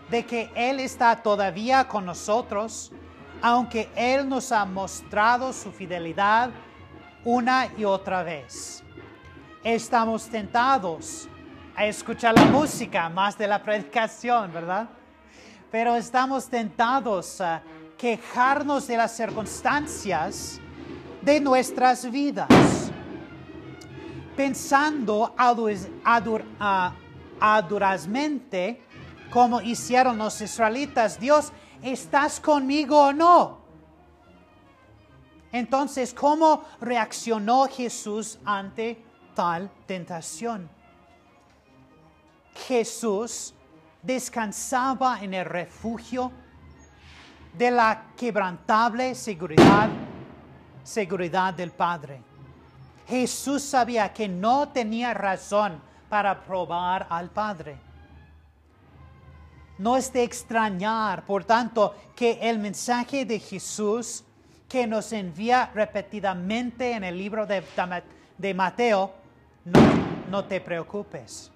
de 0.09 0.25
que 0.25 0.49
Él 0.55 0.79
está 0.79 1.17
todavía 1.17 1.85
con 1.85 2.05
nosotros, 2.05 2.93
aunque 3.41 3.89
Él 3.93 4.29
nos 4.29 4.53
ha 4.53 4.63
mostrado 4.63 5.51
su 5.51 5.69
fidelidad 5.69 6.49
una 7.25 7.67
y 7.77 7.83
otra 7.83 8.23
vez. 8.23 8.81
Estamos 9.65 10.29
tentados 10.29 11.27
a 11.75 11.85
escuchar 11.85 12.35
la 12.35 12.45
música 12.45 13.09
más 13.09 13.37
de 13.37 13.47
la 13.47 13.61
predicación, 13.61 14.53
¿verdad? 14.53 14.87
Pero 15.69 15.97
estamos 15.97 16.47
tentados 16.47 17.41
a 17.41 17.61
quejarnos 17.97 18.87
de 18.87 18.95
las 18.95 19.11
circunstancias 19.11 20.61
de 21.21 21.41
nuestras 21.41 22.09
vidas, 22.09 22.90
pensando 24.41 25.35
adurazmente 27.39 28.81
como 29.29 29.61
hicieron 29.61 30.17
los 30.17 30.41
israelitas, 30.41 31.19
Dios, 31.19 31.53
¿estás 31.83 32.39
conmigo 32.39 32.99
o 32.99 33.13
no? 33.13 33.59
Entonces, 35.51 36.11
¿cómo 36.11 36.63
reaccionó 36.79 37.67
Jesús 37.67 38.39
ante 38.43 39.05
tal 39.35 39.69
tentación? 39.85 40.67
Jesús 42.67 43.53
descansaba 44.01 45.19
en 45.21 45.35
el 45.35 45.45
refugio 45.45 46.31
de 47.55 47.69
la 47.69 48.07
quebrantable 48.17 49.13
seguridad, 49.13 49.87
seguridad 50.83 51.53
del 51.53 51.69
Padre. 51.69 52.30
Jesús 53.11 53.61
sabía 53.61 54.11
que 54.11 54.27
no 54.27 54.69
tenía 54.69 55.13
razón 55.13 55.79
para 56.09 56.43
probar 56.43 57.05
al 57.11 57.29
Padre 57.29 57.91
no 59.81 59.97
es 59.97 60.13
de 60.13 60.21
extrañar, 60.21 61.25
por 61.25 61.43
tanto, 61.43 61.95
que 62.15 62.37
el 62.39 62.59
mensaje 62.59 63.25
de 63.25 63.39
Jesús 63.39 64.23
que 64.69 64.85
nos 64.85 65.11
envía 65.11 65.71
repetidamente 65.73 66.91
en 66.91 67.03
el 67.03 67.17
libro 67.17 67.47
de, 67.47 68.53
Mateo 68.53 69.11
no 70.29 70.45
te 70.45 70.61
preocupes. 70.61 71.51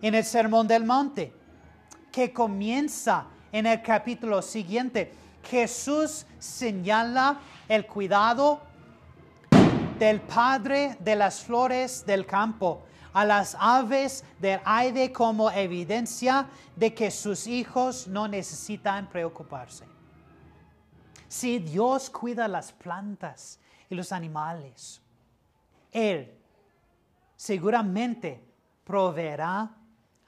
En 0.00 0.14
el 0.14 0.24
Sermón 0.24 0.66
del 0.66 0.84
Monte, 0.84 1.30
que 2.10 2.32
comienza 2.32 3.26
en 3.52 3.66
el 3.66 3.82
capítulo 3.82 4.40
siguiente, 4.40 5.12
Jesús 5.42 6.24
señala 6.38 7.38
el 7.68 7.84
cuidado 7.84 8.62
del 9.98 10.20
Padre 10.20 10.96
de 11.00 11.16
las 11.16 11.42
flores 11.42 12.06
del 12.06 12.24
campo 12.24 12.84
a 13.12 13.24
las 13.24 13.56
aves 13.58 14.24
del 14.38 14.60
aire 14.64 15.12
como 15.12 15.50
evidencia 15.50 16.46
de 16.76 16.94
que 16.94 17.10
sus 17.10 17.48
hijos 17.48 18.06
no 18.06 18.28
necesitan 18.28 19.08
preocuparse. 19.08 19.86
Si 21.26 21.58
Dios 21.58 22.10
cuida 22.10 22.46
las 22.46 22.72
plantas 22.72 23.58
y 23.90 23.96
los 23.96 24.12
animales, 24.12 25.00
Él 25.90 26.32
seguramente 27.34 28.44
proveerá 28.84 29.74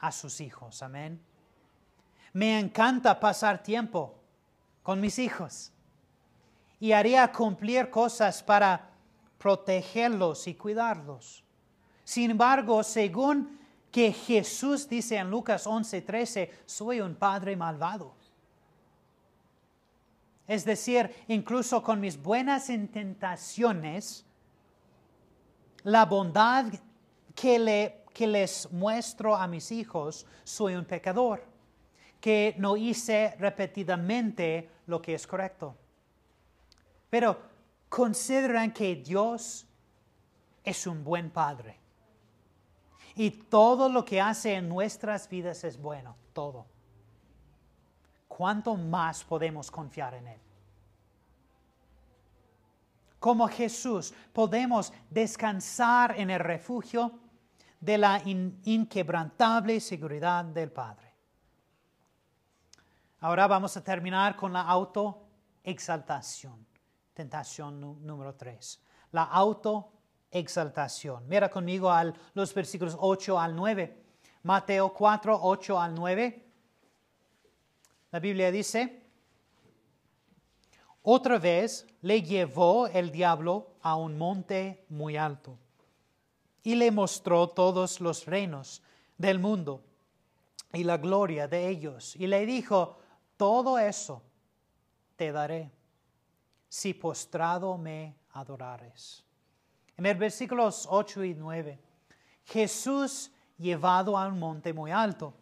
a 0.00 0.10
sus 0.10 0.40
hijos. 0.40 0.82
Amén. 0.82 1.22
Me 2.32 2.58
encanta 2.58 3.20
pasar 3.20 3.62
tiempo 3.62 4.16
con 4.82 5.00
mis 5.00 5.18
hijos 5.18 5.72
y 6.80 6.92
haría 6.92 7.30
cumplir 7.30 7.90
cosas 7.90 8.42
para 8.42 8.89
protegerlos 9.40 10.46
y 10.46 10.54
cuidarlos. 10.54 11.42
Sin 12.04 12.30
embargo, 12.30 12.82
según 12.82 13.58
que 13.90 14.12
Jesús 14.12 14.86
dice 14.86 15.16
en 15.16 15.30
Lucas 15.30 15.66
11:13, 15.66 16.50
soy 16.66 17.00
un 17.00 17.14
padre 17.14 17.56
malvado. 17.56 18.14
Es 20.46 20.64
decir, 20.64 21.10
incluso 21.28 21.82
con 21.82 22.00
mis 22.00 22.20
buenas 22.22 22.68
intentaciones, 22.68 24.26
la 25.84 26.04
bondad 26.04 26.66
que, 27.34 27.58
le, 27.58 28.04
que 28.12 28.26
les 28.26 28.70
muestro 28.70 29.34
a 29.34 29.46
mis 29.46 29.72
hijos, 29.72 30.26
soy 30.44 30.74
un 30.74 30.84
pecador, 30.84 31.42
que 32.20 32.54
no 32.58 32.76
hice 32.76 33.34
repetidamente 33.38 34.68
lo 34.86 35.00
que 35.00 35.14
es 35.14 35.26
correcto. 35.26 35.76
Pero 37.08 37.49
consideran 37.90 38.72
que 38.72 38.96
Dios 38.96 39.66
es 40.64 40.86
un 40.86 41.04
buen 41.04 41.30
Padre. 41.30 41.78
Y 43.16 43.30
todo 43.30 43.88
lo 43.88 44.04
que 44.04 44.20
hace 44.20 44.54
en 44.54 44.68
nuestras 44.68 45.28
vidas 45.28 45.64
es 45.64 45.76
bueno, 45.76 46.16
todo. 46.32 46.66
¿Cuánto 48.28 48.76
más 48.76 49.24
podemos 49.24 49.70
confiar 49.70 50.14
en 50.14 50.28
Él? 50.28 50.40
Como 53.18 53.48
Jesús 53.48 54.14
podemos 54.32 54.92
descansar 55.10 56.18
en 56.18 56.30
el 56.30 56.38
refugio 56.38 57.18
de 57.80 57.98
la 57.98 58.22
inquebrantable 58.24 59.80
seguridad 59.80 60.44
del 60.44 60.70
Padre. 60.70 61.12
Ahora 63.18 63.46
vamos 63.46 63.76
a 63.76 63.84
terminar 63.84 64.36
con 64.36 64.52
la 64.52 64.62
autoexaltación. 64.62 66.69
Tentación 67.14 67.80
número 68.06 68.34
3. 68.34 68.80
La 69.12 69.24
autoexaltación. 69.24 71.26
Mira 71.28 71.50
conmigo 71.50 71.90
a 71.90 72.12
los 72.34 72.54
versículos 72.54 72.96
8 72.98 73.38
al 73.38 73.56
9. 73.56 74.02
Mateo 74.42 74.92
4, 74.92 75.38
8 75.42 75.80
al 75.80 75.94
9. 75.94 76.46
La 78.12 78.20
Biblia 78.20 78.50
dice, 78.50 79.02
otra 81.02 81.38
vez 81.38 81.86
le 82.02 82.22
llevó 82.22 82.86
el 82.88 83.10
diablo 83.10 83.74
a 83.82 83.96
un 83.96 84.18
monte 84.18 84.84
muy 84.88 85.16
alto 85.16 85.58
y 86.62 86.74
le 86.74 86.90
mostró 86.90 87.48
todos 87.48 88.00
los 88.00 88.26
reinos 88.26 88.82
del 89.16 89.38
mundo 89.38 89.82
y 90.72 90.84
la 90.84 90.98
gloria 90.98 91.48
de 91.48 91.68
ellos. 91.68 92.16
Y 92.16 92.26
le 92.26 92.44
dijo, 92.46 92.98
todo 93.36 93.78
eso 93.78 94.22
te 95.16 95.32
daré 95.32 95.70
si 96.70 96.94
postrado 96.94 97.76
me 97.76 98.14
adorares. 98.30 99.24
En 99.96 100.06
el 100.06 100.16
versículos 100.16 100.86
8 100.88 101.24
y 101.24 101.34
9, 101.34 101.78
Jesús 102.44 103.32
llevado 103.58 104.16
a 104.16 104.28
un 104.28 104.38
monte 104.38 104.72
muy 104.72 104.92
alto, 104.92 105.34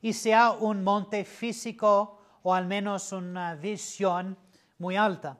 y 0.00 0.12
sea 0.12 0.52
un 0.52 0.82
monte 0.82 1.24
físico 1.24 2.18
o 2.42 2.54
al 2.54 2.66
menos 2.66 3.12
una 3.12 3.56
visión 3.56 4.38
muy 4.78 4.96
alta, 4.96 5.36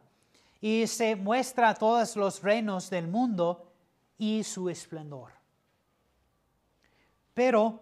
y 0.61 0.87
se 0.89 1.15
muestra 1.15 1.71
a 1.71 1.75
todos 1.75 2.17
los 2.17 2.43
reinos 2.43 2.91
del 2.91 3.07
mundo 3.07 3.73
y 4.19 4.43
su 4.43 4.69
esplendor. 4.69 5.31
Pero 7.33 7.81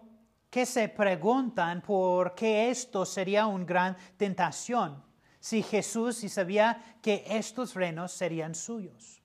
que 0.51 0.67
se 0.67 0.87
preguntan 0.87 1.81
por 1.81 2.35
qué 2.35 2.69
esto 2.69 3.05
sería 3.05 3.47
una 3.47 3.65
gran 3.65 3.97
tentación 4.15 5.08
si 5.39 5.63
Jesús 5.63 6.23
y 6.23 6.29
sabía 6.29 6.97
que 7.01 7.23
estos 7.27 7.73
reinos 7.73 8.11
serían 8.11 8.55
suyos. 8.55 9.21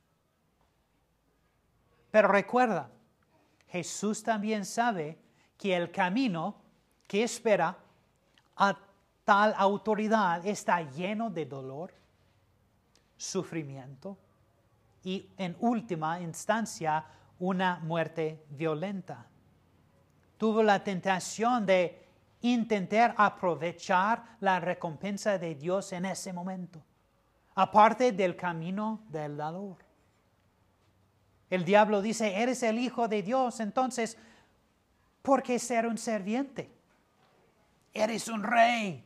Pero 2.10 2.28
recuerda, 2.28 2.90
Jesús 3.68 4.22
también 4.22 4.64
sabe 4.64 5.18
que 5.58 5.74
el 5.74 5.90
camino 5.90 6.56
que 7.08 7.24
espera 7.24 7.76
a 8.56 8.78
tal 9.24 9.54
autoridad 9.56 10.46
está 10.46 10.82
lleno 10.82 11.30
de 11.30 11.46
dolor, 11.46 11.92
sufrimiento 13.16 14.16
y 15.02 15.28
en 15.36 15.56
última 15.60 16.20
instancia 16.20 17.04
una 17.38 17.80
muerte 17.80 18.44
violenta. 18.50 19.26
Tuvo 20.38 20.62
la 20.62 20.84
tentación 20.84 21.66
de 21.66 22.03
intentar 22.44 23.14
aprovechar 23.16 24.36
la 24.40 24.60
recompensa 24.60 25.38
de 25.38 25.54
Dios 25.54 25.92
en 25.92 26.04
ese 26.04 26.30
momento, 26.30 26.84
aparte 27.54 28.12
del 28.12 28.36
camino 28.36 29.00
del 29.08 29.38
dador. 29.38 29.78
El 31.48 31.64
diablo 31.64 32.02
dice, 32.02 32.42
eres 32.42 32.62
el 32.62 32.78
hijo 32.78 33.08
de 33.08 33.22
Dios, 33.22 33.60
entonces, 33.60 34.18
¿por 35.22 35.42
qué 35.42 35.58
ser 35.58 35.86
un 35.86 35.96
serviente? 35.96 36.70
Eres 37.94 38.28
un 38.28 38.42
rey. 38.42 39.02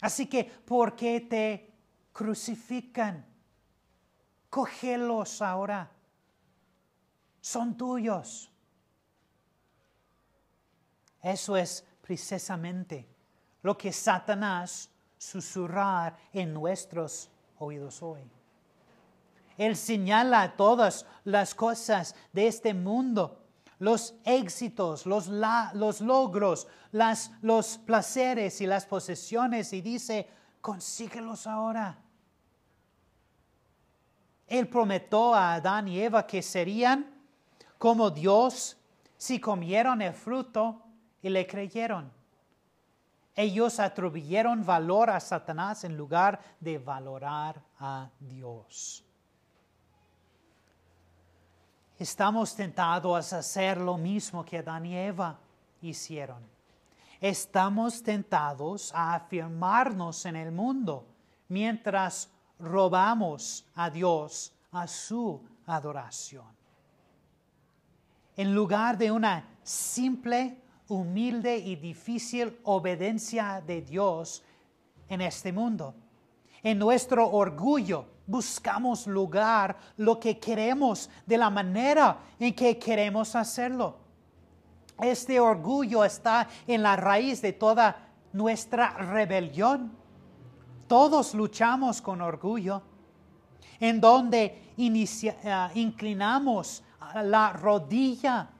Así 0.00 0.26
que, 0.26 0.44
¿por 0.44 0.94
qué 0.94 1.22
te 1.22 1.72
crucifican? 2.12 3.26
Cógelos 4.48 5.42
ahora. 5.42 5.90
Son 7.40 7.76
tuyos. 7.76 8.48
Eso 11.20 11.56
es 11.56 11.84
precisamente 12.04 13.08
lo 13.62 13.78
que 13.78 13.90
Satanás 13.90 14.90
susurrar 15.16 16.14
en 16.34 16.52
nuestros 16.52 17.30
oídos 17.58 18.02
hoy. 18.02 18.20
Él 19.56 19.74
señala 19.74 20.54
todas 20.54 21.06
las 21.24 21.54
cosas 21.54 22.14
de 22.30 22.46
este 22.46 22.74
mundo, 22.74 23.40
los 23.78 24.14
éxitos, 24.24 25.06
los, 25.06 25.28
los 25.28 26.02
logros, 26.02 26.66
las, 26.92 27.30
los 27.40 27.78
placeres 27.78 28.60
y 28.60 28.66
las 28.66 28.84
posesiones 28.84 29.72
y 29.72 29.80
dice, 29.80 30.28
consíguelos 30.60 31.46
ahora. 31.46 31.98
Él 34.46 34.68
prometió 34.68 35.34
a 35.34 35.54
Adán 35.54 35.88
y 35.88 36.00
Eva 36.00 36.26
que 36.26 36.42
serían 36.42 37.14
como 37.78 38.10
Dios 38.10 38.76
si 39.16 39.40
comieron 39.40 40.02
el 40.02 40.12
fruto 40.12 40.83
y 41.24 41.30
le 41.30 41.46
creyeron. 41.46 42.12
Ellos 43.34 43.80
atribuyeron 43.80 44.62
valor 44.62 45.08
a 45.08 45.18
Satanás 45.18 45.82
en 45.84 45.96
lugar 45.96 46.38
de 46.60 46.76
valorar 46.76 47.62
a 47.80 48.10
Dios. 48.20 49.02
Estamos 51.98 52.54
tentados 52.54 53.32
a 53.32 53.38
hacer 53.38 53.78
lo 53.78 53.96
mismo 53.96 54.44
que 54.44 54.58
Adán 54.58 54.84
y 54.84 54.94
Eva 54.98 55.38
hicieron. 55.80 56.46
Estamos 57.18 58.02
tentados 58.02 58.92
a 58.94 59.14
afirmarnos 59.14 60.26
en 60.26 60.36
el 60.36 60.52
mundo 60.52 61.06
mientras 61.48 62.28
robamos 62.58 63.64
a 63.74 63.88
Dios 63.88 64.52
a 64.72 64.86
su 64.86 65.42
adoración. 65.64 66.54
En 68.36 68.54
lugar 68.54 68.98
de 68.98 69.10
una 69.10 69.48
simple 69.62 70.63
humilde 70.88 71.56
y 71.56 71.76
difícil 71.76 72.58
obediencia 72.64 73.62
de 73.66 73.82
Dios 73.82 74.42
en 75.08 75.20
este 75.20 75.52
mundo. 75.52 75.94
En 76.62 76.78
nuestro 76.78 77.28
orgullo 77.30 78.06
buscamos 78.26 79.06
lugar 79.06 79.76
lo 79.98 80.18
que 80.18 80.38
queremos 80.38 81.10
de 81.26 81.38
la 81.38 81.50
manera 81.50 82.18
en 82.38 82.54
que 82.54 82.78
queremos 82.78 83.34
hacerlo. 83.34 83.98
Este 85.00 85.40
orgullo 85.40 86.04
está 86.04 86.48
en 86.66 86.82
la 86.82 86.96
raíz 86.96 87.42
de 87.42 87.52
toda 87.52 87.96
nuestra 88.32 88.90
rebelión. 88.90 89.92
Todos 90.86 91.34
luchamos 91.34 92.00
con 92.00 92.20
orgullo, 92.20 92.82
en 93.80 94.00
donde 94.00 94.72
eh, 94.76 95.68
inclinamos 95.74 96.82
la 97.22 97.52
rodilla 97.52 98.50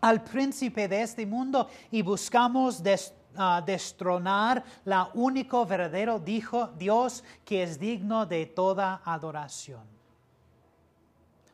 al 0.00 0.22
príncipe 0.22 0.88
de 0.88 1.02
este 1.02 1.26
mundo 1.26 1.68
y 1.90 2.02
buscamos 2.02 2.82
des- 2.82 3.12
ah, 3.36 3.62
destronar 3.64 4.62
la 4.84 5.10
único 5.14 5.64
verdadero 5.66 6.18
dijo 6.18 6.68
Dios 6.78 7.24
que 7.44 7.62
es 7.62 7.78
digno 7.78 8.26
de 8.26 8.46
toda 8.46 9.00
adoración. 9.04 9.84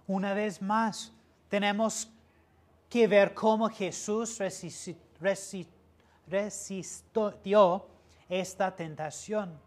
Una 0.07 0.35
vez 0.35 0.61
más, 0.61 1.12
tenemos 1.48 2.09
que 2.88 3.07
ver 3.07 3.33
cómo 3.35 3.68
Jesús 3.68 4.38
resisti- 4.38 4.96
resi- 5.20 5.66
resistió 6.26 7.87
esta 8.28 8.74
tentación. 8.74 9.59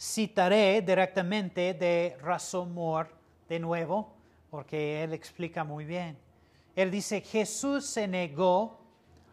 Citaré 0.00 0.80
directamente 0.82 1.74
de 1.74 2.16
Rasomor 2.20 3.08
de 3.48 3.58
nuevo, 3.58 4.12
porque 4.50 5.02
él 5.02 5.12
explica 5.12 5.64
muy 5.64 5.84
bien. 5.84 6.16
Él 6.78 6.92
dice, 6.92 7.22
Jesús 7.22 7.86
se 7.86 8.06
negó 8.06 8.78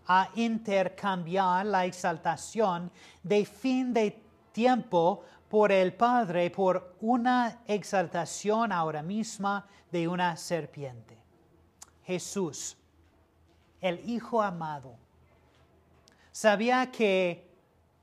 a 0.07 0.29
intercambiar 0.33 1.63
la 1.67 1.85
exaltación 1.85 2.91
de 3.21 3.45
fin 3.45 3.93
de 3.93 4.19
tiempo 4.51 5.21
por 5.47 5.71
el 5.71 5.93
Padre 5.93 6.49
por 6.49 6.95
una 7.01 7.61
exaltación 7.67 8.71
ahora 8.71 9.03
misma 9.03 9.67
de 9.91 10.07
una 10.07 10.35
serpiente. 10.37 11.15
Jesús, 12.03 12.77
el 13.79 13.99
Hijo 14.09 14.41
amado, 14.41 14.95
sabía 16.31 16.91
que 16.91 17.47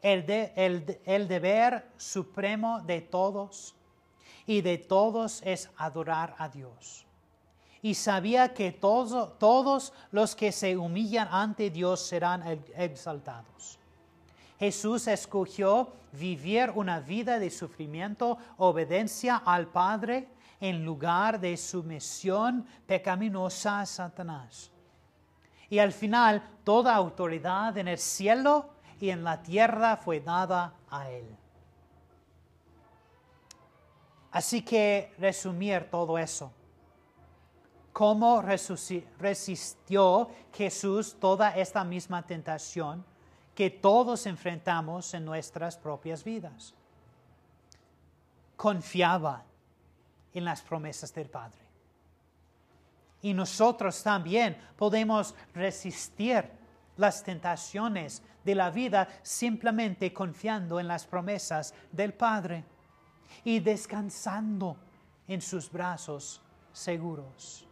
el, 0.02 0.24
de- 0.24 0.52
el 0.54 0.86
de- 0.86 1.02
el 1.04 1.26
deber 1.26 1.90
supremo 1.96 2.80
de 2.82 3.00
todos 3.00 3.74
y 4.46 4.60
de 4.60 4.78
todos 4.78 5.42
es 5.44 5.68
adorar 5.76 6.36
a 6.38 6.48
Dios. 6.48 7.06
Y 7.82 7.94
sabía 7.94 8.54
que 8.54 8.70
todos, 8.70 9.92
los 10.12 10.36
que 10.36 10.52
se 10.52 10.76
humillan 10.76 11.28
ante 11.30 11.68
Dios 11.68 12.00
serán 12.00 12.46
ex- 12.46 12.70
exaltados. 12.76 13.78
Jesús 14.58 15.08
escogió 15.08 15.92
vivir 16.12 16.70
una 16.76 17.00
vida 17.00 17.40
de 17.40 17.50
sufrimiento, 17.50 18.38
obediencia 18.58 19.42
al 19.44 19.66
Padre, 19.66 20.28
en 20.60 20.84
lugar 20.84 21.40
de 21.40 21.56
sumisión 21.56 22.64
pecaminosa 22.86 23.80
a 23.80 23.86
Satanás. 23.86 24.70
Y 25.68 25.80
al 25.80 25.90
final, 25.90 26.48
toda 26.62 26.94
autoridad 26.94 27.76
en 27.78 27.88
el 27.88 27.98
cielo 27.98 28.68
y 29.00 29.10
en 29.10 29.24
la 29.24 29.42
tierra 29.42 29.96
fue 29.96 30.20
dada 30.20 30.74
a 30.88 31.10
Él. 31.10 31.36
Así 34.30 34.62
que 34.62 35.12
resumir 35.18 35.90
todo 35.90 36.16
eso. 36.16 36.52
¿Cómo 37.92 38.42
resistió 38.42 40.30
Jesús 40.52 41.16
toda 41.20 41.50
esta 41.50 41.84
misma 41.84 42.22
tentación 42.26 43.04
que 43.54 43.68
todos 43.68 44.24
enfrentamos 44.26 45.12
en 45.12 45.26
nuestras 45.26 45.76
propias 45.76 46.24
vidas? 46.24 46.72
Confiaba 48.56 49.44
en 50.32 50.44
las 50.44 50.62
promesas 50.62 51.12
del 51.12 51.28
Padre. 51.28 51.60
Y 53.20 53.34
nosotros 53.34 54.02
también 54.02 54.56
podemos 54.76 55.34
resistir 55.54 56.50
las 56.96 57.22
tentaciones 57.22 58.22
de 58.42 58.54
la 58.54 58.70
vida 58.70 59.06
simplemente 59.22 60.14
confiando 60.14 60.80
en 60.80 60.88
las 60.88 61.04
promesas 61.06 61.74
del 61.92 62.14
Padre 62.14 62.64
y 63.44 63.60
descansando 63.60 64.76
en 65.28 65.42
sus 65.42 65.70
brazos 65.70 66.40
seguros. 66.72 67.68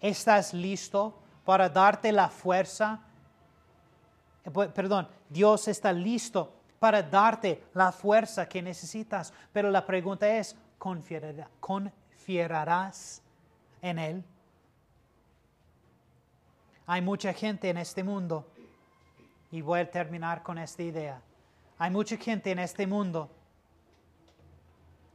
¿Estás 0.00 0.54
listo 0.54 1.18
para 1.44 1.68
darte 1.68 2.12
la 2.12 2.28
fuerza? 2.28 3.00
Perdón, 4.74 5.08
Dios 5.28 5.68
está 5.68 5.92
listo 5.92 6.54
para 6.78 7.02
darte 7.02 7.62
la 7.74 7.92
fuerza 7.92 8.48
que 8.48 8.62
necesitas, 8.62 9.32
pero 9.52 9.70
la 9.70 9.84
pregunta 9.84 10.26
es, 10.28 10.56
¿confiará- 10.78 11.48
¿confiarás 11.60 13.22
en 13.82 13.98
Él? 13.98 14.24
Hay 16.86 17.02
mucha 17.02 17.32
gente 17.34 17.68
en 17.68 17.76
este 17.76 18.02
mundo, 18.02 18.50
y 19.52 19.60
voy 19.60 19.80
a 19.80 19.90
terminar 19.90 20.42
con 20.42 20.56
esta 20.58 20.82
idea, 20.82 21.20
hay 21.78 21.90
mucha 21.90 22.16
gente 22.16 22.50
en 22.50 22.58
este 22.60 22.86
mundo 22.86 23.30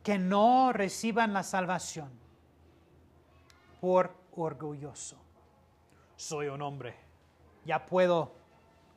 que 0.04 0.19
no 0.19 0.71
reciban 0.71 1.34
la 1.34 1.41
salvación 1.41 2.10
por 3.82 4.13
orgulloso. 4.36 5.17
Soy 6.15 6.48
un 6.48 6.62
hombre, 6.62 6.95
ya 7.65 7.86
puedo 7.86 8.32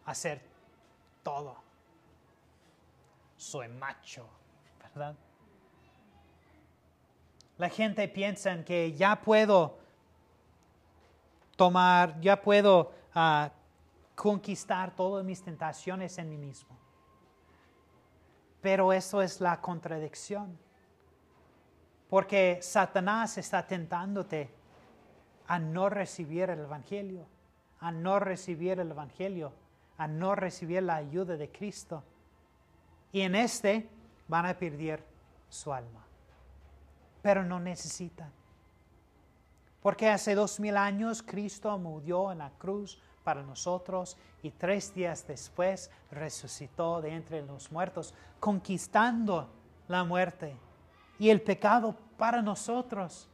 hacer 0.05 0.41
todo. 1.23 1.57
Soy 3.37 3.69
macho, 3.69 4.29
¿verdad? 4.83 5.17
La 7.57 7.69
gente 7.69 8.07
piensa 8.09 8.53
en 8.53 8.65
que 8.65 8.93
ya 8.95 9.21
puedo 9.21 9.79
tomar, 11.57 12.21
ya 12.21 12.41
puedo 12.41 12.93
ah, 13.15 13.51
conquistar 14.15 14.95
todas 14.95 15.25
mis 15.25 15.43
tentaciones 15.43 16.17
en 16.19 16.29
mí 16.29 16.39
mismo. 16.39 16.79
Pero 18.61 18.93
eso 18.93 19.21
es 19.23 19.41
la 19.41 19.61
contradicción. 19.61 20.57
Porque 22.09 22.59
Satanás 22.63 23.37
está 23.39 23.67
tentándote 23.67 24.58
a 25.49 25.59
no 25.59 25.89
recibir 25.89 26.51
el 26.51 26.61
Evangelio, 26.61 27.27
a 27.81 27.91
no 27.91 28.21
recibir 28.21 28.79
el 28.79 28.91
Evangelio, 28.91 29.53
a 29.97 30.07
no 30.07 30.35
recibir 30.35 30.83
la 30.83 30.97
ayuda 30.97 31.37
de 31.37 31.51
Cristo. 31.51 32.05
Y 33.11 33.23
en 33.23 33.35
este 33.35 33.89
van 34.29 34.47
a 34.47 34.55
perder 34.55 35.03
su 35.49 35.73
alma. 35.73 36.05
Pero 37.23 37.43
no 37.45 37.59
necesitan. 37.59 38.31
Porque 39.83 40.09
hace 40.09 40.35
dos 40.35 40.61
mil 40.61 40.77
años 40.77 41.23
Cristo 41.23 41.77
murió 41.79 42.31
en 42.31 42.39
la 42.39 42.51
cruz 42.51 43.01
para 43.25 43.43
nosotros 43.43 44.17
y 44.43 44.51
tres 44.51 44.95
días 44.95 45.27
después 45.27 45.91
resucitó 46.11 47.01
de 47.01 47.15
entre 47.15 47.43
los 47.43 47.73
muertos, 47.73 48.15
conquistando 48.39 49.49
la 49.89 50.05
muerte 50.05 50.57
y 51.19 51.31
el 51.31 51.41
pecado 51.41 51.95
para 52.17 52.43
nosotros. 52.43 53.29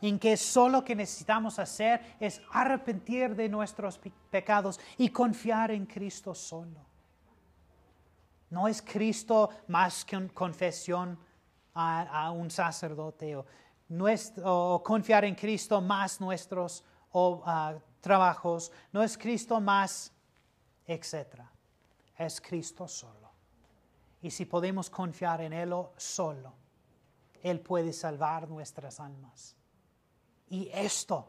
En 0.00 0.18
que 0.18 0.36
solo 0.36 0.84
que 0.84 0.94
necesitamos 0.94 1.58
hacer 1.58 2.16
es 2.20 2.40
arrepentir 2.52 3.34
de 3.34 3.48
nuestros 3.48 3.98
pe- 3.98 4.12
pecados 4.30 4.78
y 4.96 5.08
confiar 5.10 5.70
en 5.72 5.86
Cristo 5.86 6.34
solo. 6.34 6.86
No 8.50 8.66
es 8.68 8.80
Cristo 8.80 9.50
más 9.66 10.04
que 10.04 10.16
una 10.16 10.28
confesión 10.32 11.18
a, 11.74 12.30
un 12.30 12.50
sacerdote 12.50 13.36
o, 13.36 13.44
o 14.44 14.82
confiar 14.82 15.24
en 15.24 15.34
Cristo 15.34 15.80
más 15.80 16.20
nuestros 16.20 16.82
o, 17.12 17.42
ah, 17.44 17.74
trabajos. 18.00 18.72
No 18.92 19.02
es 19.02 19.18
Cristo 19.18 19.60
más, 19.60 20.12
etc. 20.86 21.42
Es 22.16 22.40
Cristo 22.40 22.88
solo. 22.88 23.28
Y 24.22 24.30
si 24.30 24.44
podemos 24.46 24.88
confiar 24.90 25.40
en 25.42 25.52
Él 25.52 25.72
solo, 25.96 26.54
Él 27.42 27.60
puede 27.60 27.92
salvar 27.92 28.48
nuestras 28.48 28.98
almas. 28.98 29.57
Y 30.50 30.70
esto 30.72 31.26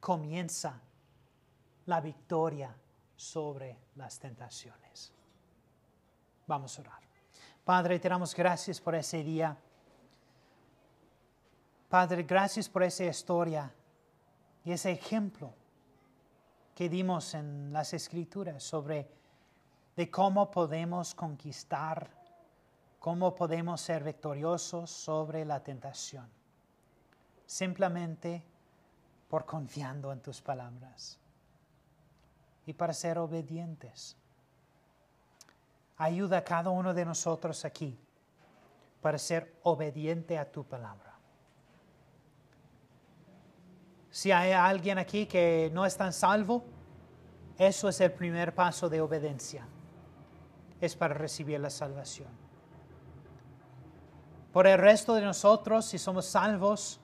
comienza 0.00 0.80
la 1.86 2.00
victoria 2.00 2.74
sobre 3.16 3.78
las 3.96 4.18
tentaciones. 4.18 5.12
Vamos 6.46 6.78
a 6.78 6.82
orar. 6.82 7.00
Padre, 7.64 7.98
te 7.98 8.08
damos 8.08 8.34
gracias 8.34 8.80
por 8.80 8.94
ese 8.94 9.22
día. 9.24 9.56
Padre, 11.88 12.22
gracias 12.22 12.68
por 12.68 12.82
esa 12.82 13.04
historia 13.04 13.72
y 14.64 14.72
ese 14.72 14.92
ejemplo 14.92 15.52
que 16.74 16.88
dimos 16.88 17.34
en 17.34 17.72
las 17.72 17.94
escrituras 17.94 18.62
sobre 18.62 19.08
de 19.96 20.10
cómo 20.10 20.50
podemos 20.50 21.14
conquistar, 21.14 22.10
cómo 22.98 23.34
podemos 23.34 23.80
ser 23.80 24.04
victoriosos 24.04 24.90
sobre 24.90 25.44
la 25.44 25.62
tentación, 25.62 26.28
simplemente 27.46 28.42
por 29.28 29.44
confiando 29.46 30.12
en 30.12 30.20
tus 30.20 30.42
palabras 30.42 31.18
y 32.66 32.72
para 32.72 32.92
ser 32.92 33.18
obedientes. 33.18 34.16
Ayuda 35.96 36.38
a 36.38 36.44
cada 36.44 36.70
uno 36.70 36.92
de 36.92 37.04
nosotros 37.04 37.64
aquí 37.64 37.98
para 39.00 39.18
ser 39.18 39.54
obediente 39.62 40.36
a 40.36 40.50
tu 40.50 40.64
palabra. 40.64 41.14
Si 44.10 44.32
hay 44.32 44.52
alguien 44.52 44.98
aquí 44.98 45.26
que 45.26 45.70
no 45.72 45.86
es 45.86 45.96
tan 45.96 46.12
salvo, 46.12 46.64
eso 47.58 47.88
es 47.88 48.00
el 48.00 48.12
primer 48.12 48.54
paso 48.54 48.88
de 48.88 49.00
obediencia. 49.00 49.66
Es 50.80 50.96
para 50.96 51.14
recibir 51.14 51.60
la 51.60 51.70
salvación. 51.70 52.28
Por 54.52 54.66
el 54.66 54.78
resto 54.78 55.14
de 55.14 55.22
nosotros, 55.22 55.84
si 55.84 55.98
somos 55.98 56.26
salvos, 56.26 57.00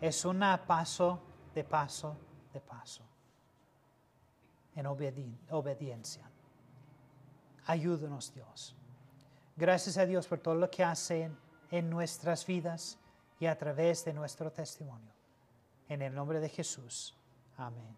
Es 0.00 0.24
un 0.24 0.40
paso 0.66 1.20
de 1.54 1.64
paso 1.64 2.16
de 2.52 2.60
paso 2.60 3.02
en 4.74 4.86
obedi- 4.86 5.36
obediencia. 5.50 6.28
Ayúdanos 7.66 8.32
Dios. 8.32 8.74
Gracias 9.56 9.98
a 9.98 10.06
Dios 10.06 10.26
por 10.26 10.38
todo 10.38 10.54
lo 10.54 10.70
que 10.70 10.82
hace 10.82 11.30
en 11.70 11.90
nuestras 11.90 12.46
vidas 12.46 12.98
y 13.38 13.46
a 13.46 13.56
través 13.58 14.04
de 14.04 14.12
nuestro 14.14 14.50
testimonio. 14.50 15.12
En 15.88 16.02
el 16.02 16.14
nombre 16.14 16.40
de 16.40 16.48
Jesús. 16.48 17.14
Amén. 17.56 17.94